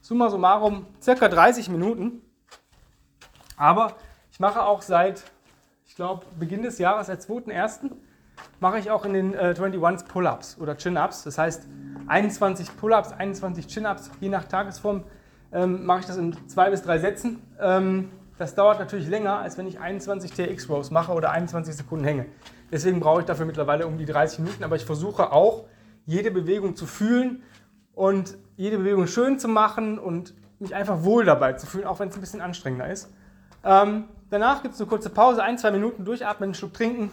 summa 0.00 0.28
summarum 0.28 0.86
circa 1.00 1.28
30 1.28 1.68
Minuten. 1.68 2.22
Aber 3.56 3.96
ich 4.30 4.38
mache 4.38 4.62
auch 4.62 4.82
seit, 4.82 5.24
ich 5.86 5.96
glaube, 5.96 6.26
Beginn 6.38 6.62
des 6.62 6.78
Jahres, 6.78 7.06
seit 7.06 7.22
2.1., 7.22 7.90
mache 8.60 8.78
ich 8.78 8.90
auch 8.90 9.04
in 9.04 9.12
den 9.12 9.34
äh, 9.34 9.54
21 9.58 10.08
Pull-Ups 10.08 10.58
oder 10.60 10.76
Chin-Ups. 10.76 11.24
Das 11.24 11.38
heißt, 11.38 11.66
21 12.06 12.76
Pull-Ups, 12.76 13.12
21 13.12 13.66
Chin-Ups, 13.66 14.10
je 14.20 14.28
nach 14.28 14.44
Tagesform 14.44 15.04
ähm, 15.52 15.86
mache 15.86 16.00
ich 16.00 16.06
das 16.06 16.16
in 16.16 16.36
zwei 16.48 16.70
bis 16.70 16.82
drei 16.82 16.98
Sätzen. 16.98 17.42
Ähm, 17.60 18.10
das 18.38 18.54
dauert 18.54 18.78
natürlich 18.78 19.08
länger, 19.08 19.38
als 19.38 19.56
wenn 19.56 19.66
ich 19.66 19.80
21 19.80 20.32
TX 20.32 20.68
Rows 20.68 20.90
mache 20.90 21.12
oder 21.12 21.30
21 21.30 21.74
Sekunden 21.74 22.04
hänge. 22.04 22.26
Deswegen 22.70 23.00
brauche 23.00 23.20
ich 23.20 23.26
dafür 23.26 23.46
mittlerweile 23.46 23.86
um 23.86 23.96
die 23.96 24.04
30 24.04 24.40
Minuten, 24.40 24.64
aber 24.64 24.76
ich 24.76 24.84
versuche 24.84 25.32
auch, 25.32 25.64
jede 26.04 26.30
Bewegung 26.30 26.76
zu 26.76 26.86
fühlen 26.86 27.42
und 27.94 28.36
jede 28.56 28.78
Bewegung 28.78 29.06
schön 29.06 29.38
zu 29.38 29.48
machen 29.48 29.98
und 29.98 30.34
mich 30.58 30.74
einfach 30.74 31.02
wohl 31.02 31.24
dabei 31.24 31.54
zu 31.54 31.66
fühlen, 31.66 31.86
auch 31.86 31.98
wenn 31.98 32.08
es 32.08 32.14
ein 32.14 32.20
bisschen 32.20 32.40
anstrengender 32.40 32.88
ist. 32.88 33.12
Ähm, 33.64 34.04
danach 34.30 34.62
gibt 34.62 34.74
es 34.74 34.80
eine 34.80 34.88
kurze 34.88 35.10
Pause, 35.10 35.42
ein, 35.42 35.58
zwei 35.58 35.70
Minuten 35.70 36.04
durchatmen, 36.04 36.48
einen 36.48 36.54
Schluck 36.54 36.74
trinken, 36.74 37.10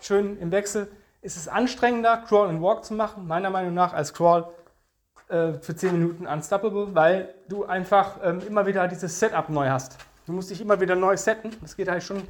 schön 0.00 0.38
im 0.38 0.50
Wechsel 0.50 0.90
ist 1.22 1.36
es 1.36 1.48
anstrengender, 1.48 2.24
Crawl 2.26 2.48
and 2.48 2.62
Walk 2.62 2.84
zu 2.84 2.94
machen, 2.94 3.26
meiner 3.26 3.50
Meinung 3.50 3.74
nach, 3.74 3.92
als 3.92 4.14
Crawl 4.14 4.48
äh, 5.28 5.54
für 5.54 5.76
10 5.76 5.92
Minuten 5.92 6.26
unstoppable, 6.26 6.94
weil 6.94 7.34
du 7.48 7.64
einfach 7.64 8.18
ähm, 8.22 8.40
immer 8.46 8.66
wieder 8.66 8.88
dieses 8.88 9.18
Setup 9.18 9.48
neu 9.48 9.68
hast. 9.68 9.98
Du 10.26 10.32
musst 10.32 10.50
dich 10.50 10.60
immer 10.60 10.80
wieder 10.80 10.96
neu 10.96 11.16
setten. 11.16 11.50
Das 11.60 11.76
geht 11.76 11.88
halt 11.88 12.02
schon 12.02 12.22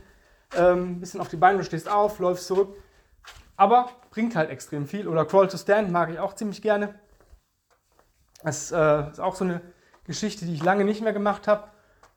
ähm, 0.57 0.93
ein 0.93 1.01
bisschen 1.01 1.21
auf 1.21 1.29
die 1.29 1.37
Beine, 1.37 1.59
du 1.59 1.65
stehst 1.65 1.89
auf, 1.89 2.19
läufst 2.19 2.47
zurück. 2.47 2.77
Aber 3.57 3.91
bringt 4.11 4.35
halt 4.37 4.51
extrem 4.51 4.87
viel. 4.87 5.07
Oder 5.07 5.25
Crawl 5.25 5.49
to 5.49 5.57
Stand 5.57 5.91
mag 5.91 6.11
ich 6.11 6.19
auch 6.19 6.35
ziemlich 6.35 6.63
gerne. 6.63 6.95
Das 8.43 8.73
äh, 8.73 9.11
ist 9.11 9.21
auch 9.21 9.35
so 9.35 9.45
eine 9.45 9.61
Geschichte, 10.05 10.47
die 10.47 10.55
ich 10.55 10.63
lange 10.63 10.85
nicht 10.85 11.03
mehr 11.03 11.13
gemacht 11.13 11.47
habe. 11.47 11.69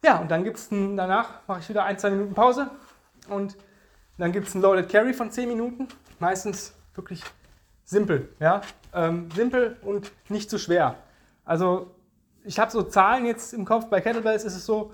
Ja, 0.04 0.20
und 0.20 0.32
dann 0.32 0.44
gibt 0.44 0.58
es 0.58 0.70
danach, 0.70 1.48
mache 1.48 1.60
ich 1.60 1.70
wieder 1.70 1.84
ein, 1.84 1.98
zwei 2.00 2.10
Minuten 2.10 2.34
Pause 2.34 2.70
und 3.30 3.58
dann 4.18 4.32
gibt 4.32 4.48
es 4.48 4.56
einen 4.56 4.62
Loaded 4.62 4.90
Carry 4.90 5.14
von 5.14 5.32
10 5.32 5.48
Minuten 5.48 5.88
meistens 6.20 6.74
wirklich 6.96 7.24
simpel. 7.84 8.30
Ja? 8.40 8.62
Ähm, 8.94 9.30
simpel 9.36 9.78
und 9.82 10.12
nicht 10.30 10.50
zu 10.50 10.58
schwer. 10.58 10.96
Also 11.46 11.92
ich 12.44 12.60
habe 12.60 12.72
so 12.72 12.84
Zahlen 12.84 13.26
jetzt 13.26 13.54
im 13.54 13.66
Kopf, 13.66 13.86
bei 13.86 14.02
Kettlebells 14.02 14.44
ist 14.44 14.56
es 14.56 14.66
so 14.66 14.94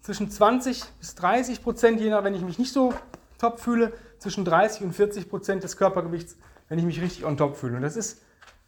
zwischen 0.00 0.30
20 0.30 0.84
bis 0.98 1.14
30 1.14 1.62
Prozent, 1.62 2.00
je 2.00 2.10
nach, 2.10 2.24
wenn 2.24 2.34
ich 2.34 2.42
mich 2.42 2.58
nicht 2.58 2.72
so 2.72 2.94
top 3.38 3.60
fühle, 3.60 3.92
zwischen 4.18 4.44
30 4.44 4.82
und 4.82 4.92
40 4.92 5.28
Prozent 5.28 5.62
des 5.62 5.76
Körpergewichts, 5.76 6.36
wenn 6.68 6.78
ich 6.78 6.84
mich 6.84 7.00
richtig 7.00 7.24
on 7.24 7.36
top 7.36 7.56
fühle. 7.56 7.76
Und 7.76 7.82
das 7.82 7.96
ist 7.96 8.22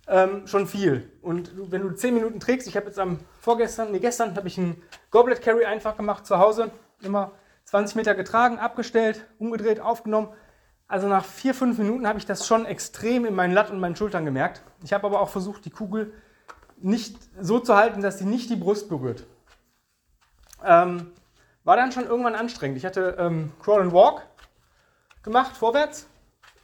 ähm, 0.06 0.46
schon 0.46 0.66
viel. 0.66 1.10
Und 1.22 1.50
wenn 1.70 1.82
du 1.82 1.90
10 1.90 2.14
Minuten 2.14 2.40
trägst, 2.40 2.68
ich 2.68 2.76
habe 2.76 2.86
jetzt 2.86 2.98
am 2.98 3.18
vorgestern, 3.40 3.92
nee, 3.92 3.98
gestern 3.98 4.36
habe 4.36 4.48
ich 4.48 4.58
einen 4.58 4.82
Goblet 5.10 5.42
Carry 5.42 5.64
einfach 5.64 5.96
gemacht 5.96 6.26
zu 6.26 6.38
Hause, 6.38 6.70
immer 7.02 7.32
20 7.70 7.94
Meter 7.94 8.16
getragen, 8.16 8.58
abgestellt, 8.58 9.24
umgedreht, 9.38 9.80
aufgenommen, 9.80 10.28
also 10.88 11.06
nach 11.06 11.24
vier, 11.24 11.54
fünf 11.54 11.78
Minuten 11.78 12.08
habe 12.08 12.18
ich 12.18 12.26
das 12.26 12.44
schon 12.44 12.66
extrem 12.66 13.24
in 13.24 13.32
meinen 13.32 13.54
Latt 13.54 13.70
und 13.70 13.78
meinen 13.78 13.94
Schultern 13.94 14.24
gemerkt. 14.24 14.60
Ich 14.82 14.92
habe 14.92 15.06
aber 15.06 15.20
auch 15.20 15.28
versucht, 15.28 15.64
die 15.64 15.70
Kugel 15.70 16.12
nicht 16.78 17.16
so 17.40 17.60
zu 17.60 17.76
halten, 17.76 18.02
dass 18.02 18.18
sie 18.18 18.24
nicht 18.24 18.50
die 18.50 18.56
Brust 18.56 18.88
berührt. 18.88 19.24
Ähm, 20.64 21.12
war 21.62 21.76
dann 21.76 21.92
schon 21.92 22.06
irgendwann 22.06 22.34
anstrengend. 22.34 22.76
Ich 22.76 22.84
hatte 22.84 23.14
ähm, 23.20 23.52
Crawl 23.62 23.82
and 23.82 23.92
Walk 23.92 24.22
gemacht, 25.22 25.56
vorwärts. 25.56 26.08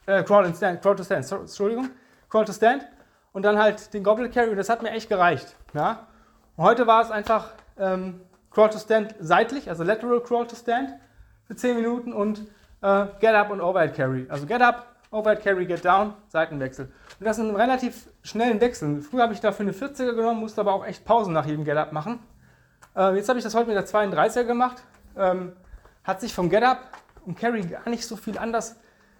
Äh, 0.06 0.24
Crawl 0.24 0.44
and 0.46 0.56
Stand, 0.56 0.82
Crawl 0.82 0.96
to 0.96 1.04
Stand, 1.04 1.24
sorry, 1.24 1.42
Entschuldigung. 1.42 1.90
Crawl 2.28 2.44
to 2.44 2.52
Stand. 2.52 2.84
Und 3.32 3.44
dann 3.44 3.60
halt 3.60 3.94
den 3.94 4.02
Goblet 4.02 4.34
Carry. 4.34 4.56
Das 4.56 4.68
hat 4.68 4.82
mir 4.82 4.90
echt 4.90 5.08
gereicht. 5.08 5.54
Ja? 5.72 6.08
Und 6.56 6.64
heute 6.64 6.88
war 6.88 7.00
es 7.04 7.12
einfach 7.12 7.52
ähm, 7.78 8.22
Crawl 8.56 8.70
to 8.70 8.78
Stand 8.78 9.14
seitlich, 9.20 9.68
also 9.68 9.84
Lateral 9.84 10.18
Crawl 10.22 10.46
to 10.46 10.56
Stand 10.56 10.94
für 11.46 11.54
10 11.54 11.76
Minuten 11.76 12.14
und 12.14 12.38
äh, 12.80 13.04
Get 13.20 13.34
Up 13.34 13.50
und 13.50 13.60
Overhead 13.60 13.94
Carry. 13.94 14.24
Also 14.30 14.46
Get 14.46 14.62
Up, 14.62 14.96
Overhead 15.10 15.42
Carry, 15.44 15.66
Get 15.66 15.84
Down, 15.84 16.14
Seitenwechsel. 16.28 16.86
Und 17.20 17.26
das 17.26 17.36
sind 17.36 17.54
relativ 17.54 18.08
schnellen 18.22 18.58
Wechseln. 18.62 19.02
Früher 19.02 19.24
habe 19.24 19.34
ich 19.34 19.40
dafür 19.40 19.64
eine 19.64 19.72
40er 19.72 20.14
genommen, 20.14 20.40
musste 20.40 20.62
aber 20.62 20.72
auch 20.72 20.86
echt 20.86 21.04
Pausen 21.04 21.34
nach 21.34 21.44
jedem 21.44 21.66
Get 21.66 21.76
Up 21.76 21.92
machen. 21.92 22.18
Äh, 22.96 23.16
jetzt 23.16 23.28
habe 23.28 23.38
ich 23.38 23.44
das 23.44 23.54
heute 23.54 23.68
mit 23.68 23.76
der 23.76 23.86
32er 23.86 24.44
gemacht. 24.44 24.82
Ähm, 25.18 25.52
hat 26.02 26.22
sich 26.22 26.34
vom 26.34 26.48
Get 26.48 26.62
Up 26.62 26.80
und 27.26 27.38
Carry 27.38 27.60
gar 27.60 27.86
nicht 27.90 28.06
so 28.06 28.16
viel 28.16 28.38
anders, 28.38 28.76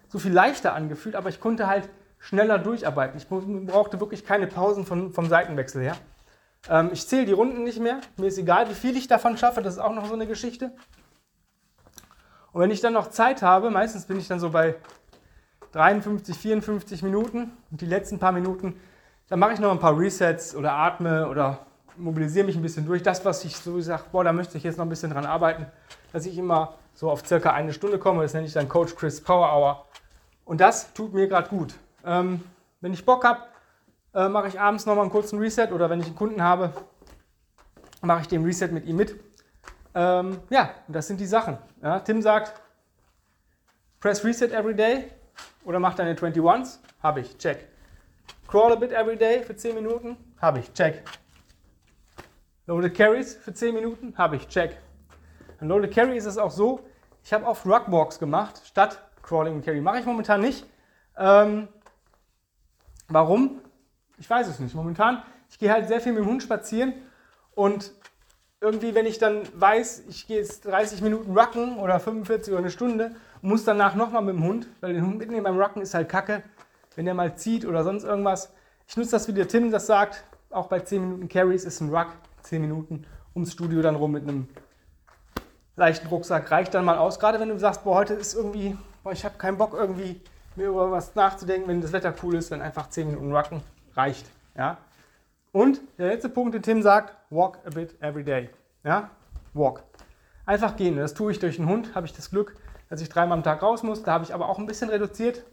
so 0.09 0.19
viel 0.19 0.33
leichter 0.33 0.73
angefühlt, 0.73 1.15
aber 1.15 1.29
ich 1.29 1.41
konnte 1.41 1.67
halt 1.67 1.91
schneller 2.19 2.59
durcharbeiten. 2.59 3.19
Ich 3.19 3.29
brauchte 3.29 4.01
wirklich 4.01 4.25
keine 4.25 4.47
Pausen 4.47 4.87
von, 4.87 5.13
vom 5.13 5.29
Seitenwechsel 5.29 5.83
her. 5.83 5.97
Ähm, 6.69 6.91
ich 6.93 7.07
zähle 7.07 7.27
die 7.27 7.33
Runden 7.33 7.65
nicht 7.65 7.81
mehr. 7.81 8.01
Mir 8.17 8.27
ist 8.27 8.39
egal, 8.39 8.69
wie 8.69 8.75
viel 8.75 8.97
ich 8.97 9.09
davon 9.09 9.37
schaffe. 9.37 9.63
Das 9.63 9.75
ist 9.75 9.81
auch 9.81 9.95
noch 9.95 10.07
so 10.07 10.15
eine 10.15 10.27
Geschichte. 10.27 10.73
Und 12.53 12.63
wenn 12.63 12.71
ich 12.71 12.81
dann 12.81 12.95
noch 12.95 13.09
Zeit 13.09 13.43
habe, 13.43 13.71
meistens 13.71 14.07
bin 14.07 14.19
ich 14.19 14.29
dann 14.29 14.41
so 14.41 14.51
bei 14.51 14.77
53, 15.73 16.37
54 16.37 17.03
Minuten 17.03 17.53
und 17.71 17.81
die 17.81 17.87
letzten 17.87 18.19
paar 18.19 18.33
Minuten, 18.33 18.81
dann 19.29 19.39
mache 19.39 19.53
ich 19.53 19.59
noch 19.59 19.71
ein 19.71 19.79
paar 19.79 19.99
Resets 19.99 20.55
oder 20.55 20.73
atme 20.73 21.29
oder 21.29 21.67
mobilisiere 21.97 22.47
mich 22.47 22.57
ein 22.57 22.63
bisschen 22.63 22.87
durch. 22.87 23.03
Das, 23.03 23.25
was 23.25 23.45
ich 23.45 23.57
so 23.57 23.81
sage, 23.81 24.05
boah, 24.13 24.25
da 24.25 24.33
möchte 24.33 24.57
ich 24.57 24.65
jetzt 24.65 24.79
noch 24.79 24.87
ein 24.87 24.89
bisschen 24.89 25.11
dran 25.11 25.27
arbeiten, 25.27 25.67
dass 26.13 26.27
ich 26.27 26.39
immer 26.39 26.75
so 26.95 27.11
auf 27.11 27.27
circa 27.27 27.53
eine 27.53 27.73
Stunde 27.73 27.99
komme. 27.99 28.23
Das 28.23 28.33
nenne 28.33 28.47
ich 28.47 28.53
dann 28.53 28.69
Coach 28.69 28.95
Chris 28.95 29.21
Power 29.21 29.53
Hour. 29.53 29.85
Und 30.45 30.61
das 30.61 30.93
tut 30.95 31.13
mir 31.13 31.29
gerade 31.29 31.49
gut. 31.49 31.75
Ähm, 32.05 32.43
wenn 32.81 32.93
ich 32.93 33.05
Bock 33.05 33.25
habe, 33.25 33.41
äh, 34.17 34.29
mache 34.31 34.49
ich 34.49 34.59
abends 34.59 34.87
nochmal 34.87 35.05
einen 35.05 35.13
kurzen 35.13 35.39
Reset 35.39 35.69
oder 35.73 35.91
wenn 35.91 36.01
ich 36.01 36.07
einen 36.07 36.17
Kunden 36.17 36.43
habe, 36.43 36.73
mache 38.01 38.23
ich 38.23 38.29
den 38.29 38.45
Reset 38.45 38.69
mit 38.69 38.87
ihm 38.87 38.97
mit. 38.97 39.21
Ähm, 39.95 40.39
ja, 40.49 40.71
das 40.89 41.07
sind 41.07 41.21
die 41.21 41.27
Sachen. 41.27 41.59
Ja, 41.83 42.01
Tim 42.01 42.23
sagt, 42.23 42.61
press 44.01 44.25
reset 44.25 44.53
every 44.53 44.75
day 44.75 45.11
oder 45.65 45.79
mach 45.79 45.95
deine 45.95 46.15
21s. 46.15 46.79
Habe 47.03 47.21
ich, 47.21 47.37
check. 47.37 47.69
Crawl 48.49 48.73
a 48.73 48.77
bit 48.77 48.93
every 48.93 49.17
day 49.17 49.43
für 49.43 49.55
10 49.55 49.75
Minuten. 49.75 50.17
Habe 50.41 50.61
ich, 50.61 50.73
check. 50.73 51.03
Loaded 52.67 52.95
Carries 52.95 53.35
für 53.37 53.53
10 53.53 53.75
Minuten. 53.75 54.15
Habe 54.17 54.37
ich, 54.37 54.49
check. 54.49 54.79
An 55.61 55.69
Loaded 55.69 55.93
Carry 55.93 56.17
ist 56.17 56.27
es 56.27 56.39
auch 56.39 56.51
so, 56.51 56.81
ich 57.23 57.33
habe 57.33 57.47
oft 57.47 57.67
Rugwalks 57.67 58.19
gemacht 58.19 58.63
statt 58.65 59.01
Crawling 59.23 59.57
und 59.57 59.65
Carry. 59.65 59.81
Mache 59.81 60.01
ich 60.01 60.07
momentan 60.07 60.41
nicht. 60.41 60.67
Ähm, 61.19 61.69
warum? 63.09 63.61
Ich 64.19 64.29
weiß 64.29 64.49
es 64.49 64.59
nicht. 64.59 64.75
Momentan, 64.75 65.23
ich 65.51 65.59
gehe 65.59 65.73
halt 65.73 65.89
sehr 65.89 66.01
viel 66.01 66.13
mit 66.13 66.23
dem 66.23 66.29
Hund 66.29 66.43
spazieren 66.43 66.95
und 67.55 67.93
irgendwie, 68.61 68.95
wenn 68.95 69.07
ich 69.07 69.19
dann 69.19 69.43
weiß, 69.55 70.05
ich 70.09 70.27
gehe 70.27 70.39
jetzt 70.39 70.65
30 70.65 71.03
Minuten 71.03 71.37
Rucken 71.39 71.79
oder 71.79 72.01
45 72.01 72.53
oder 72.53 72.61
eine 72.61 72.71
Stunde 72.71 73.15
und 73.43 73.51
muss 73.51 73.65
danach 73.65 73.95
nochmal 73.95 74.23
mit 74.23 74.35
dem 74.35 74.45
Hund, 74.45 74.67
weil 74.81 74.95
den 74.95 75.03
Hund 75.03 75.19
mitnehmen 75.19 75.45
beim 75.45 75.61
Rucken 75.61 75.83
ist 75.83 75.95
halt 75.95 76.09
kacke, 76.09 76.43
wenn 76.95 77.05
der 77.05 77.15
mal 77.15 77.37
zieht 77.37 77.67
oder 77.67 77.85
sonst 77.85 78.05
irgendwas. 78.05 78.53
Ich 78.89 78.97
nutze 78.97 79.13
das, 79.13 79.29
wie 79.29 79.33
der 79.33 79.49
Tim 79.49 79.71
das 79.71 79.87
sagt, 79.87 80.25
auch 80.51 80.69
bei 80.69 80.81
10 80.81 81.03
Minuten 81.03 81.29
Carries 81.29 81.65
ist 81.65 81.81
ein 81.81 81.95
Ruck, 81.95 82.09
10 82.43 82.63
Minuten 82.63 83.05
ums 83.35 83.53
Studio 83.53 83.83
dann 83.83 83.97
rum 83.97 84.13
mit 84.13 84.23
einem 84.23 84.49
leichten 85.77 86.07
Rucksack 86.07 86.51
reicht 86.51 86.73
dann 86.73 86.87
mal 86.87 86.97
aus. 86.97 87.21
Gerade 87.21 87.39
wenn 87.39 87.51
du 87.51 87.59
sagst, 87.59 87.85
boah, 87.85 87.97
heute 87.97 88.15
ist 88.15 88.35
irgendwie, 88.35 88.77
boah, 89.03 89.13
ich 89.13 89.25
habe 89.25 89.37
keinen 89.37 89.59
Bock 89.59 89.75
irgendwie 89.75 90.23
mir 90.55 90.69
über 90.69 90.91
was 90.91 91.15
nachzudenken, 91.15 91.69
wenn 91.69 91.83
das 91.83 91.93
Wetter 91.93 92.15
cool 92.23 92.37
ist, 92.37 92.51
dann 92.51 92.63
einfach 92.63 92.89
10 92.89 93.09
Minuten 93.09 93.37
Rucken 93.37 93.63
reicht. 93.97 94.27
Ja? 94.57 94.79
Und 95.53 95.81
der 95.99 96.09
letzte 96.09 96.29
Punkt, 96.29 96.55
den 96.55 96.63
Tim 96.63 96.83
sagt, 96.83 97.17
walk 97.31 97.59
a 97.65 97.71
bit 97.71 98.01
every 98.03 98.25
day. 98.25 98.51
Ja, 98.85 99.11
walk. 99.55 99.83
Einfach 100.45 100.77
gehen. 100.77 100.97
Das 100.97 101.15
tue 101.15 101.33
ich 101.33 101.39
durch 101.39 101.57
den 101.57 101.69
Hund. 101.69 101.95
Habe 101.95 102.07
ich 102.07 102.13
das 102.13 102.31
Glück, 102.31 102.55
dass 102.89 103.01
ich 103.01 103.09
dreimal 103.09 103.39
am 103.39 103.45
Tag 103.45 103.63
raus 103.63 103.83
muss. 103.83 104.03
Da 104.03 104.13
habe 104.13 104.25
ich 104.25 104.35
aber 104.35 104.49
auch 104.49 104.59
ein 104.59 104.67
bisschen 104.67 104.91
reduziert. 104.91 105.45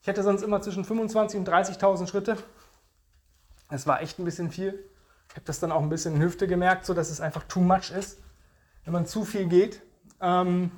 Ich 0.00 0.08
hätte 0.08 0.22
sonst 0.22 0.42
immer 0.42 0.60
zwischen 0.60 0.84
25.000 0.84 1.36
und 1.36 1.48
30.000 1.48 2.06
Schritte. 2.08 2.36
Es 3.70 3.86
war 3.86 4.02
echt 4.02 4.18
ein 4.18 4.24
bisschen 4.24 4.50
viel. 4.50 4.84
Ich 5.28 5.36
habe 5.36 5.46
das 5.46 5.60
dann 5.60 5.70
auch 5.70 5.80
ein 5.80 5.88
bisschen 5.88 6.16
in 6.16 6.22
Hüfte 6.22 6.46
gemerkt, 6.46 6.84
so 6.84 6.92
dass 6.92 7.08
es 7.08 7.20
einfach 7.20 7.44
too 7.44 7.60
much 7.60 7.90
ist. 7.90 8.20
wenn 8.84 8.92
man 8.92 9.06
zu 9.06 9.24
viel 9.24 9.46
geht. 9.46 9.80
Ähm, 10.20 10.72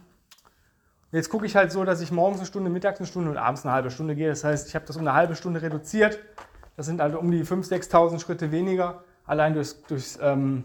jetzt 1.11 1.31
gucke 1.31 1.47
ich 1.47 1.57
halt 1.57 1.73
so, 1.73 1.85
dass 1.85 2.01
ich 2.03 2.13
morgens 2.13 2.41
eine 2.41 2.47
Stunde, 2.47 2.71
mittags 2.71 2.99
eine 2.99 3.07
Stunde 3.07 3.31
und 3.31 3.37
abends 3.37 3.65
eine 3.65 3.73
halbe 3.73 3.91
Stunde 3.91 4.15
gehe. 4.15 4.29
Das 4.29 4.45
heißt, 4.45 4.69
ich 4.69 4.75
habe 4.75 4.85
das 4.85 4.97
um 4.97 5.03
eine 5.03 5.15
halbe 5.15 5.37
Stunde 5.37 5.63
reduziert. 5.63 6.19
Das 6.77 6.87
sind 6.87 7.01
also 7.01 7.19
um 7.19 7.31
die 7.31 7.45
5.000, 7.45 7.89
6.000 7.91 8.21
Schritte 8.21 8.51
weniger, 8.51 9.05
allein 9.27 9.55
durchs, 9.55 9.83
durchs, 9.83 10.19
ähm, 10.21 10.65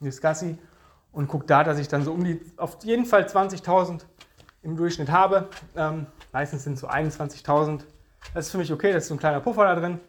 durchs 0.00 0.20
Gassi. 0.20 0.58
Und 1.12 1.28
gucke 1.28 1.46
da, 1.46 1.62
dass 1.62 1.78
ich 1.78 1.86
dann 1.86 2.02
so 2.02 2.12
um 2.12 2.24
die, 2.24 2.40
auf 2.56 2.78
jeden 2.82 3.06
Fall 3.06 3.22
20.000 3.22 4.00
im 4.62 4.76
Durchschnitt 4.76 5.10
habe. 5.10 5.48
Ähm, 5.76 6.06
meistens 6.32 6.64
sind 6.64 6.74
es 6.74 6.80
so 6.80 6.88
21.000. 6.88 7.82
Das 8.32 8.46
ist 8.46 8.50
für 8.50 8.58
mich 8.58 8.72
okay, 8.72 8.92
das 8.92 9.04
ist 9.04 9.08
so 9.08 9.14
ein 9.14 9.18
kleiner 9.18 9.40
Puffer 9.40 9.64
da 9.64 9.74
drin. 9.76 10.00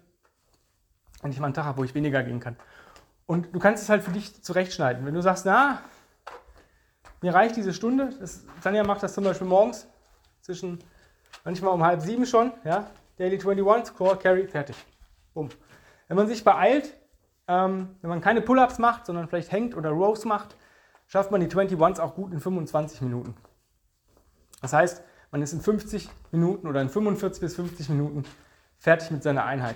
Und 1.22 1.32
ich 1.32 1.40
mal 1.40 1.48
einen 1.48 1.54
Tag 1.54 1.66
habe, 1.66 1.78
wo 1.78 1.84
ich 1.84 1.94
weniger 1.94 2.24
gehen 2.24 2.40
kann. 2.40 2.56
Und 3.28 3.54
du 3.54 3.60
kannst 3.60 3.84
es 3.84 3.90
halt 3.90 4.04
für 4.04 4.12
dich 4.12 4.44
zurechtschneiden. 4.44 5.06
Wenn 5.06 5.14
du 5.14 5.22
sagst, 5.22 5.46
na, 5.46 5.82
mir 7.22 7.34
reicht 7.34 7.56
diese 7.56 7.74
Stunde, 7.74 8.10
das, 8.20 8.46
Tanja 8.64 8.84
macht 8.84 9.04
das 9.04 9.14
zum 9.14 9.24
Beispiel 9.24 9.48
morgens 9.48 9.88
zwischen 10.42 10.80
manchmal 11.44 11.74
um 11.74 11.84
halb 11.84 12.02
sieben 12.02 12.26
schon, 12.26 12.52
ja, 12.64 12.88
Daily 13.18 13.38
21, 13.40 13.96
Score, 13.96 14.18
Carry, 14.18 14.48
fertig. 14.48 14.76
Bumm. 15.36 15.50
Wenn 16.08 16.18
man 16.18 16.28
sich 16.28 16.44
beeilt, 16.44 16.92
ähm, 17.48 17.90
wenn 18.02 18.10
man 18.10 18.22
keine 18.22 18.42
Pull-Ups 18.42 18.80
macht, 18.80 19.06
sondern 19.06 19.28
vielleicht 19.28 19.52
hängt 19.52 19.76
oder 19.76 19.92
Rows 19.92 20.26
macht, 20.26 20.56
schafft 21.06 21.30
man 21.30 21.42
die 21.42 21.48
21s 21.48 22.00
auch 22.00 22.16
gut 22.16 22.32
in 22.32 22.40
25 22.40 23.02
Minuten. 23.02 23.36
Das 24.62 24.74
heißt, 24.74 25.04
man 25.32 25.42
ist 25.42 25.54
in 25.54 25.62
50 25.62 26.10
Minuten 26.32 26.68
oder 26.68 26.82
in 26.82 26.90
45 26.90 27.42
bis 27.42 27.56
50 27.56 27.90
Minuten 27.90 28.24
fertig 28.80 29.12
mit 29.12 29.22
seiner 29.22 29.46
Einheit. 29.46 29.76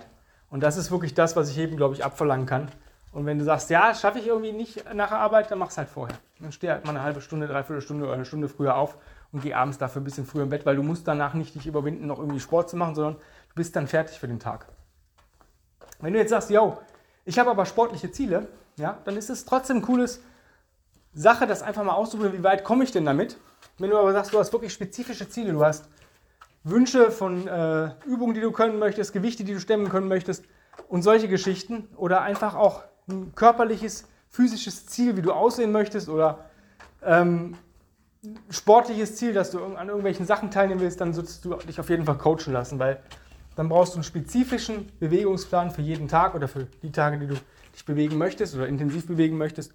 Und 0.50 0.64
das 0.64 0.78
ist 0.78 0.90
wirklich 0.90 1.14
das, 1.14 1.36
was 1.36 1.50
ich 1.52 1.58
eben, 1.58 1.78
glaube 1.78 1.94
ich, 1.94 2.04
abverlangen 2.04 2.46
kann. 2.46 2.72
Und 3.12 3.26
wenn 3.26 3.38
du 3.38 3.44
sagst, 3.44 3.70
ja, 3.70 3.94
schaffe 3.94 4.20
ich 4.20 4.28
irgendwie 4.28 4.54
nicht 4.54 4.86
nach 4.94 5.10
der 5.10 5.20
Arbeit, 5.20 5.52
dann 5.52 5.60
mach 5.60 5.70
es 5.70 5.78
halt 5.78 5.90
vorher. 5.90 6.18
Dann 6.40 6.52
steh 6.52 6.70
halt 6.70 6.86
mal 6.86 6.92
eine 6.92 7.04
halbe 7.04 7.22
Stunde, 7.22 7.48
dreiviertel 7.48 7.82
Stunde 7.82 8.06
oder 8.06 8.14
eine 8.14 8.26
Stunde 8.26 8.48
früher 8.48 8.76
auf 8.76 8.98
und 9.32 9.42
geh 9.42 9.54
abends 9.54 9.78
dafür 9.78 10.02
ein 10.02 10.06
bisschen 10.06 10.26
früher 10.26 10.44
im 10.44 10.50
Bett, 10.50 10.66
weil 10.66 10.78
du 10.78 10.84
musst 10.84 11.08
danach 11.08 11.34
nicht 11.34 11.54
dich 11.54 11.68
überwinden, 11.68 12.08
noch 12.08 12.20
irgendwie 12.20 12.40
Sport 12.40 12.70
zu 12.70 12.78
machen, 12.78 12.96
sondern 12.96 13.16
du 13.16 13.56
bist 13.56 13.76
dann 13.76 13.88
fertig 13.88 14.20
für 14.20 14.28
den 14.28 14.40
Tag. 14.40 14.68
Wenn 16.02 16.14
du 16.14 16.20
jetzt 16.20 16.30
sagst, 16.30 16.50
yo, 16.50 16.78
ich 17.26 17.38
habe 17.40 17.50
aber 17.50 17.66
sportliche 17.66 18.12
Ziele, 18.12 18.48
ja, 18.78 18.98
dann 19.06 19.18
ist 19.18 19.30
es 19.30 19.46
trotzdem 19.46 19.78
eine 19.78 19.86
coole 19.86 20.10
Sache, 21.14 21.48
das 21.48 21.62
einfach 21.62 21.84
mal 21.84 21.94
auszuprobieren, 21.94 22.38
wie 22.40 22.44
weit 22.44 22.64
komme 22.64 22.84
ich 22.84 22.92
denn 22.92 23.06
damit. 23.06 23.38
Wenn 23.78 23.90
du 23.90 23.98
aber 23.98 24.14
sagst, 24.14 24.34
du 24.34 24.40
hast 24.40 24.54
wirklich 24.54 24.74
spezifische 24.74 25.30
Ziele, 25.30 25.52
du 25.52 25.64
hast 25.64 25.90
Wünsche 26.64 27.12
von 27.12 27.48
äh, 27.48 27.92
Übungen, 28.06 28.34
die 28.34 28.42
du 28.42 28.52
können 28.52 28.80
möchtest, 28.80 29.14
Gewichte, 29.14 29.44
die 29.44 29.54
du 29.54 29.60
stemmen 29.60 29.90
können 29.90 30.08
möchtest 30.08 30.46
und 30.88 31.02
solche 31.02 31.28
Geschichten 31.28 31.88
oder 31.96 32.22
einfach 32.22 32.56
auch 32.56 32.84
ein 33.10 33.34
körperliches, 33.36 34.06
physisches 34.30 34.86
Ziel, 34.86 35.18
wie 35.18 35.22
du 35.22 35.32
aussehen 35.32 35.72
möchtest 35.72 36.10
oder 36.10 36.46
ähm, 37.04 37.56
sportliches 38.50 39.16
Ziel, 39.16 39.34
dass 39.34 39.52
du 39.52 39.64
an 39.64 39.88
irgendwelchen 39.88 40.26
Sachen 40.26 40.52
teilnehmen 40.52 40.82
willst, 40.82 41.00
dann 41.00 41.14
solltest 41.14 41.44
du 41.46 41.56
dich 41.56 41.80
auf 41.80 41.90
jeden 41.90 42.06
Fall 42.06 42.18
coachen 42.18 42.54
lassen, 42.54 42.78
weil 42.80 43.02
dann 43.60 43.68
brauchst 43.68 43.92
du 43.92 43.98
einen 43.98 44.06
spezifischen 44.06 44.90
Bewegungsplan 45.00 45.72
für 45.72 45.82
jeden 45.82 46.08
Tag 46.08 46.34
oder 46.34 46.48
für 46.48 46.68
die 46.82 46.94
Tage, 46.94 47.20
die 47.20 47.28
du 47.28 47.36
dich 47.74 47.84
bewegen 47.84 48.18
möchtest 48.18 48.56
oder 48.56 48.68
intensiv 48.68 49.06
bewegen 49.06 49.38
möchtest. 49.38 49.74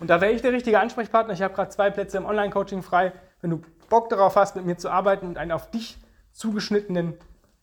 Und 0.00 0.10
da 0.10 0.20
wäre 0.20 0.32
ich 0.32 0.42
der 0.42 0.52
richtige 0.52 0.80
Ansprechpartner. 0.80 1.32
Ich 1.32 1.40
habe 1.40 1.54
gerade 1.54 1.70
zwei 1.70 1.90
Plätze 1.90 2.16
im 2.16 2.24
Online-Coaching 2.24 2.82
frei. 2.82 3.12
Wenn 3.40 3.50
du 3.50 3.62
Bock 3.88 4.08
darauf 4.08 4.34
hast, 4.34 4.56
mit 4.56 4.66
mir 4.66 4.78
zu 4.78 4.90
arbeiten 4.90 5.28
und 5.28 5.38
einen 5.38 5.52
auf 5.52 5.70
dich 5.70 5.96
zugeschnittenen 6.32 7.14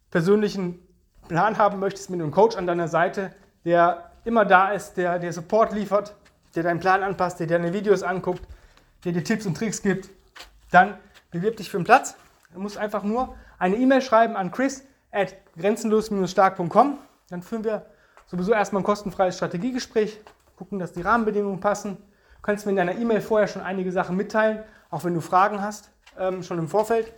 persönlichen 0.10 0.80
Plan 1.28 1.58
haben 1.58 1.80
möchtest, 1.80 2.10
mit 2.12 2.22
einem 2.22 2.32
Coach 2.32 2.56
an 2.56 2.66
deiner 2.66 2.88
Seite, 2.88 3.36
der 3.66 4.12
immer 4.24 4.46
da 4.46 4.72
ist, 4.72 4.94
der 4.94 5.20
dir 5.20 5.34
Support 5.34 5.74
liefert, 5.74 6.16
der 6.56 6.64
deinen 6.64 6.80
Plan 6.80 7.04
anpasst, 7.04 7.42
der 7.42 7.48
deine 7.48 7.74
Videos 7.74 8.04
anguckt, 8.04 8.44
der 9.04 9.12
dir 9.12 9.26
Tipps 9.26 9.46
und 9.46 9.58
Tricks 9.58 9.82
gibt, 9.82 10.10
dann 10.72 10.98
bewirb 11.30 11.58
dich 11.58 11.70
für 11.70 11.76
einen 11.76 11.84
Platz. 11.84 12.16
Du 12.54 12.62
musst 12.62 12.78
einfach 12.78 13.04
nur 13.04 13.36
eine 13.60 13.76
E-Mail 13.76 14.02
schreiben 14.02 14.38
an 14.38 14.52
chris 14.52 14.86
at 15.12 15.36
grenzenlos-stark.com. 15.58 16.98
Dann 17.30 17.42
führen 17.42 17.64
wir 17.64 17.86
sowieso 18.26 18.54
erstmal 18.54 18.82
ein 18.82 18.86
kostenfreies 18.86 19.36
Strategiegespräch, 19.36 20.20
gucken, 20.56 20.80
dass 20.80 20.94
die 20.94 21.02
Rahmenbedingungen 21.02 21.60
passen. 21.60 21.98
Du 22.36 22.42
kannst 22.42 22.66
mir 22.66 22.72
in 22.72 22.78
deiner 22.78 22.96
E-Mail 22.96 23.22
vorher 23.22 23.48
schon 23.48 23.62
einige 23.62 23.92
Sachen 23.92 24.16
mitteilen, 24.16 24.64
auch 24.90 25.04
wenn 25.04 25.14
du 25.14 25.22
Fragen 25.22 25.62
hast, 25.62 25.92
ähm, 26.18 26.44
schon 26.44 26.60
im 26.60 26.68
Vorfeld. 26.68 27.14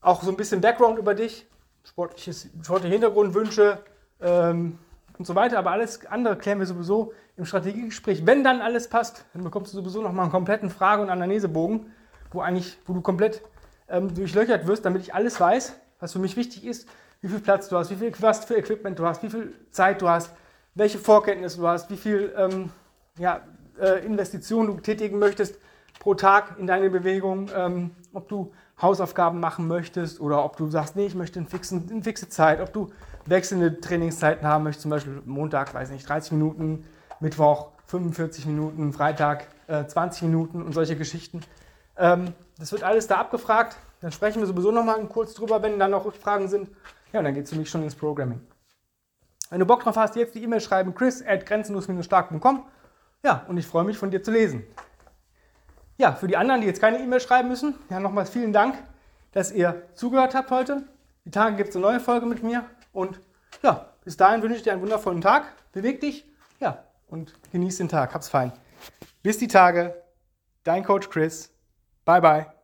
Auch 0.00 0.22
so 0.22 0.30
ein 0.30 0.36
bisschen 0.36 0.60
Background 0.60 0.98
über 0.98 1.14
dich, 1.14 1.46
sportliches, 1.84 2.48
sportliche 2.62 2.92
Hintergrundwünsche 2.92 3.78
ähm, 4.20 4.78
und 5.18 5.26
so 5.26 5.34
weiter. 5.34 5.58
Aber 5.58 5.70
alles 5.70 6.06
andere 6.06 6.36
klären 6.36 6.58
wir 6.58 6.66
sowieso 6.66 7.12
im 7.36 7.44
Strategiegespräch. 7.44 8.26
Wenn 8.26 8.44
dann 8.44 8.60
alles 8.60 8.88
passt, 8.88 9.24
dann 9.32 9.44
bekommst 9.44 9.72
du 9.72 9.78
sowieso 9.78 10.02
nochmal 10.02 10.24
einen 10.24 10.32
kompletten 10.32 10.70
Frage- 10.70 11.02
und 11.02 11.10
Anamnesebogen, 11.10 11.92
wo, 12.32 12.40
eigentlich, 12.40 12.78
wo 12.86 12.92
du 12.92 13.00
komplett 13.00 13.42
ähm, 13.88 14.14
durchlöchert 14.14 14.66
wirst, 14.66 14.84
damit 14.84 15.02
ich 15.02 15.14
alles 15.14 15.40
weiß, 15.40 15.74
was 16.00 16.12
für 16.12 16.18
mich 16.18 16.36
wichtig 16.36 16.66
ist, 16.66 16.88
wie 17.20 17.28
viel 17.28 17.40
Platz 17.40 17.68
du 17.68 17.76
hast, 17.76 17.90
wie 17.90 17.96
viel 17.96 18.12
was 18.20 18.44
für 18.44 18.56
Equipment 18.56 18.98
du 18.98 19.06
hast, 19.06 19.22
wie 19.22 19.30
viel 19.30 19.54
Zeit 19.70 20.02
du 20.02 20.08
hast, 20.08 20.32
welche 20.74 20.98
Vorkenntnisse 20.98 21.58
du 21.58 21.68
hast, 21.68 21.90
wie 21.90 21.96
viel 21.96 22.32
ähm, 22.36 22.70
ja, 23.18 23.42
äh, 23.78 24.04
Investitionen 24.04 24.68
du 24.68 24.80
tätigen 24.80 25.18
möchtest 25.18 25.56
pro 25.98 26.14
Tag 26.14 26.58
in 26.58 26.66
deine 26.66 26.90
Bewegung, 26.90 27.50
ähm, 27.54 27.90
ob 28.12 28.28
du 28.28 28.52
Hausaufgaben 28.80 29.40
machen 29.40 29.68
möchtest 29.68 30.20
oder 30.20 30.44
ob 30.44 30.56
du 30.56 30.70
sagst, 30.70 30.96
nee, 30.96 31.06
ich 31.06 31.14
möchte 31.14 31.38
eine, 31.38 31.48
fixen, 31.48 31.86
eine 31.90 32.02
fixe 32.02 32.28
Zeit, 32.28 32.60
ob 32.60 32.72
du 32.72 32.90
wechselnde 33.26 33.80
Trainingszeiten 33.80 34.46
haben 34.46 34.64
möchtest, 34.64 34.82
zum 34.82 34.90
Beispiel 34.90 35.22
Montag, 35.26 35.74
weiß 35.74 35.90
nicht, 35.90 36.08
30 36.08 36.32
Minuten, 36.32 36.84
Mittwoch 37.20 37.68
45 37.86 38.46
Minuten, 38.46 38.92
Freitag 38.92 39.46
äh, 39.66 39.84
20 39.84 40.22
Minuten 40.22 40.62
und 40.62 40.72
solche 40.72 40.96
Geschichten. 40.96 41.40
Ähm, 41.98 42.32
das 42.58 42.72
wird 42.72 42.82
alles 42.82 43.06
da 43.06 43.16
abgefragt. 43.16 43.76
Dann 44.00 44.12
sprechen 44.12 44.40
wir 44.40 44.46
sowieso 44.46 44.70
nochmal 44.70 45.04
kurz 45.06 45.34
drüber, 45.34 45.62
wenn 45.62 45.78
dann 45.78 45.90
noch 45.90 46.04
Rückfragen 46.04 46.48
sind. 46.48 46.70
Ja, 47.12 47.20
und 47.20 47.24
dann 47.24 47.34
geht 47.34 47.44
es 47.44 47.50
für 47.50 47.58
mich 47.58 47.68
schon 47.68 47.82
ins 47.82 47.94
Programming. 47.94 48.40
Wenn 49.50 49.60
du 49.60 49.66
Bock 49.66 49.82
drauf 49.82 49.96
hast, 49.96 50.16
jetzt 50.16 50.34
die 50.34 50.42
E-Mail 50.42 50.60
schreiben, 50.60 50.94
chris 50.94 51.24
at 51.26 51.44
grenzenlos-stark.com. 51.44 52.64
Ja, 53.22 53.44
und 53.48 53.58
ich 53.58 53.66
freue 53.66 53.84
mich 53.84 53.98
von 53.98 54.10
dir 54.10 54.22
zu 54.22 54.30
lesen. 54.30 54.64
Ja, 55.98 56.12
für 56.12 56.28
die 56.28 56.36
anderen, 56.36 56.62
die 56.62 56.66
jetzt 56.66 56.80
keine 56.80 56.98
E-Mail 56.98 57.20
schreiben 57.20 57.48
müssen, 57.48 57.74
ja, 57.90 58.00
nochmals 58.00 58.30
vielen 58.30 58.52
Dank, 58.52 58.76
dass 59.32 59.52
ihr 59.52 59.82
zugehört 59.94 60.34
habt 60.34 60.50
heute. 60.50 60.84
Die 61.24 61.30
Tage 61.30 61.56
gibt 61.56 61.70
es 61.70 61.76
eine 61.76 61.84
neue 61.84 62.00
Folge 62.00 62.26
mit 62.26 62.42
mir. 62.42 62.64
Und 62.92 63.20
ja, 63.62 63.90
bis 64.04 64.16
dahin 64.16 64.40
wünsche 64.42 64.56
ich 64.56 64.62
dir 64.62 64.72
einen 64.72 64.82
wundervollen 64.82 65.20
Tag. 65.20 65.44
Beweg 65.72 66.00
dich, 66.00 66.24
ja, 66.58 66.84
und 67.08 67.34
genieß 67.52 67.76
den 67.76 67.88
Tag. 67.88 68.14
Hab's 68.14 68.28
fein. 68.28 68.52
Bis 69.22 69.36
die 69.38 69.48
Tage. 69.48 69.94
Dein 70.64 70.84
Coach 70.84 71.10
Chris. 71.10 71.52
Bye, 72.04 72.20
bye. 72.20 72.59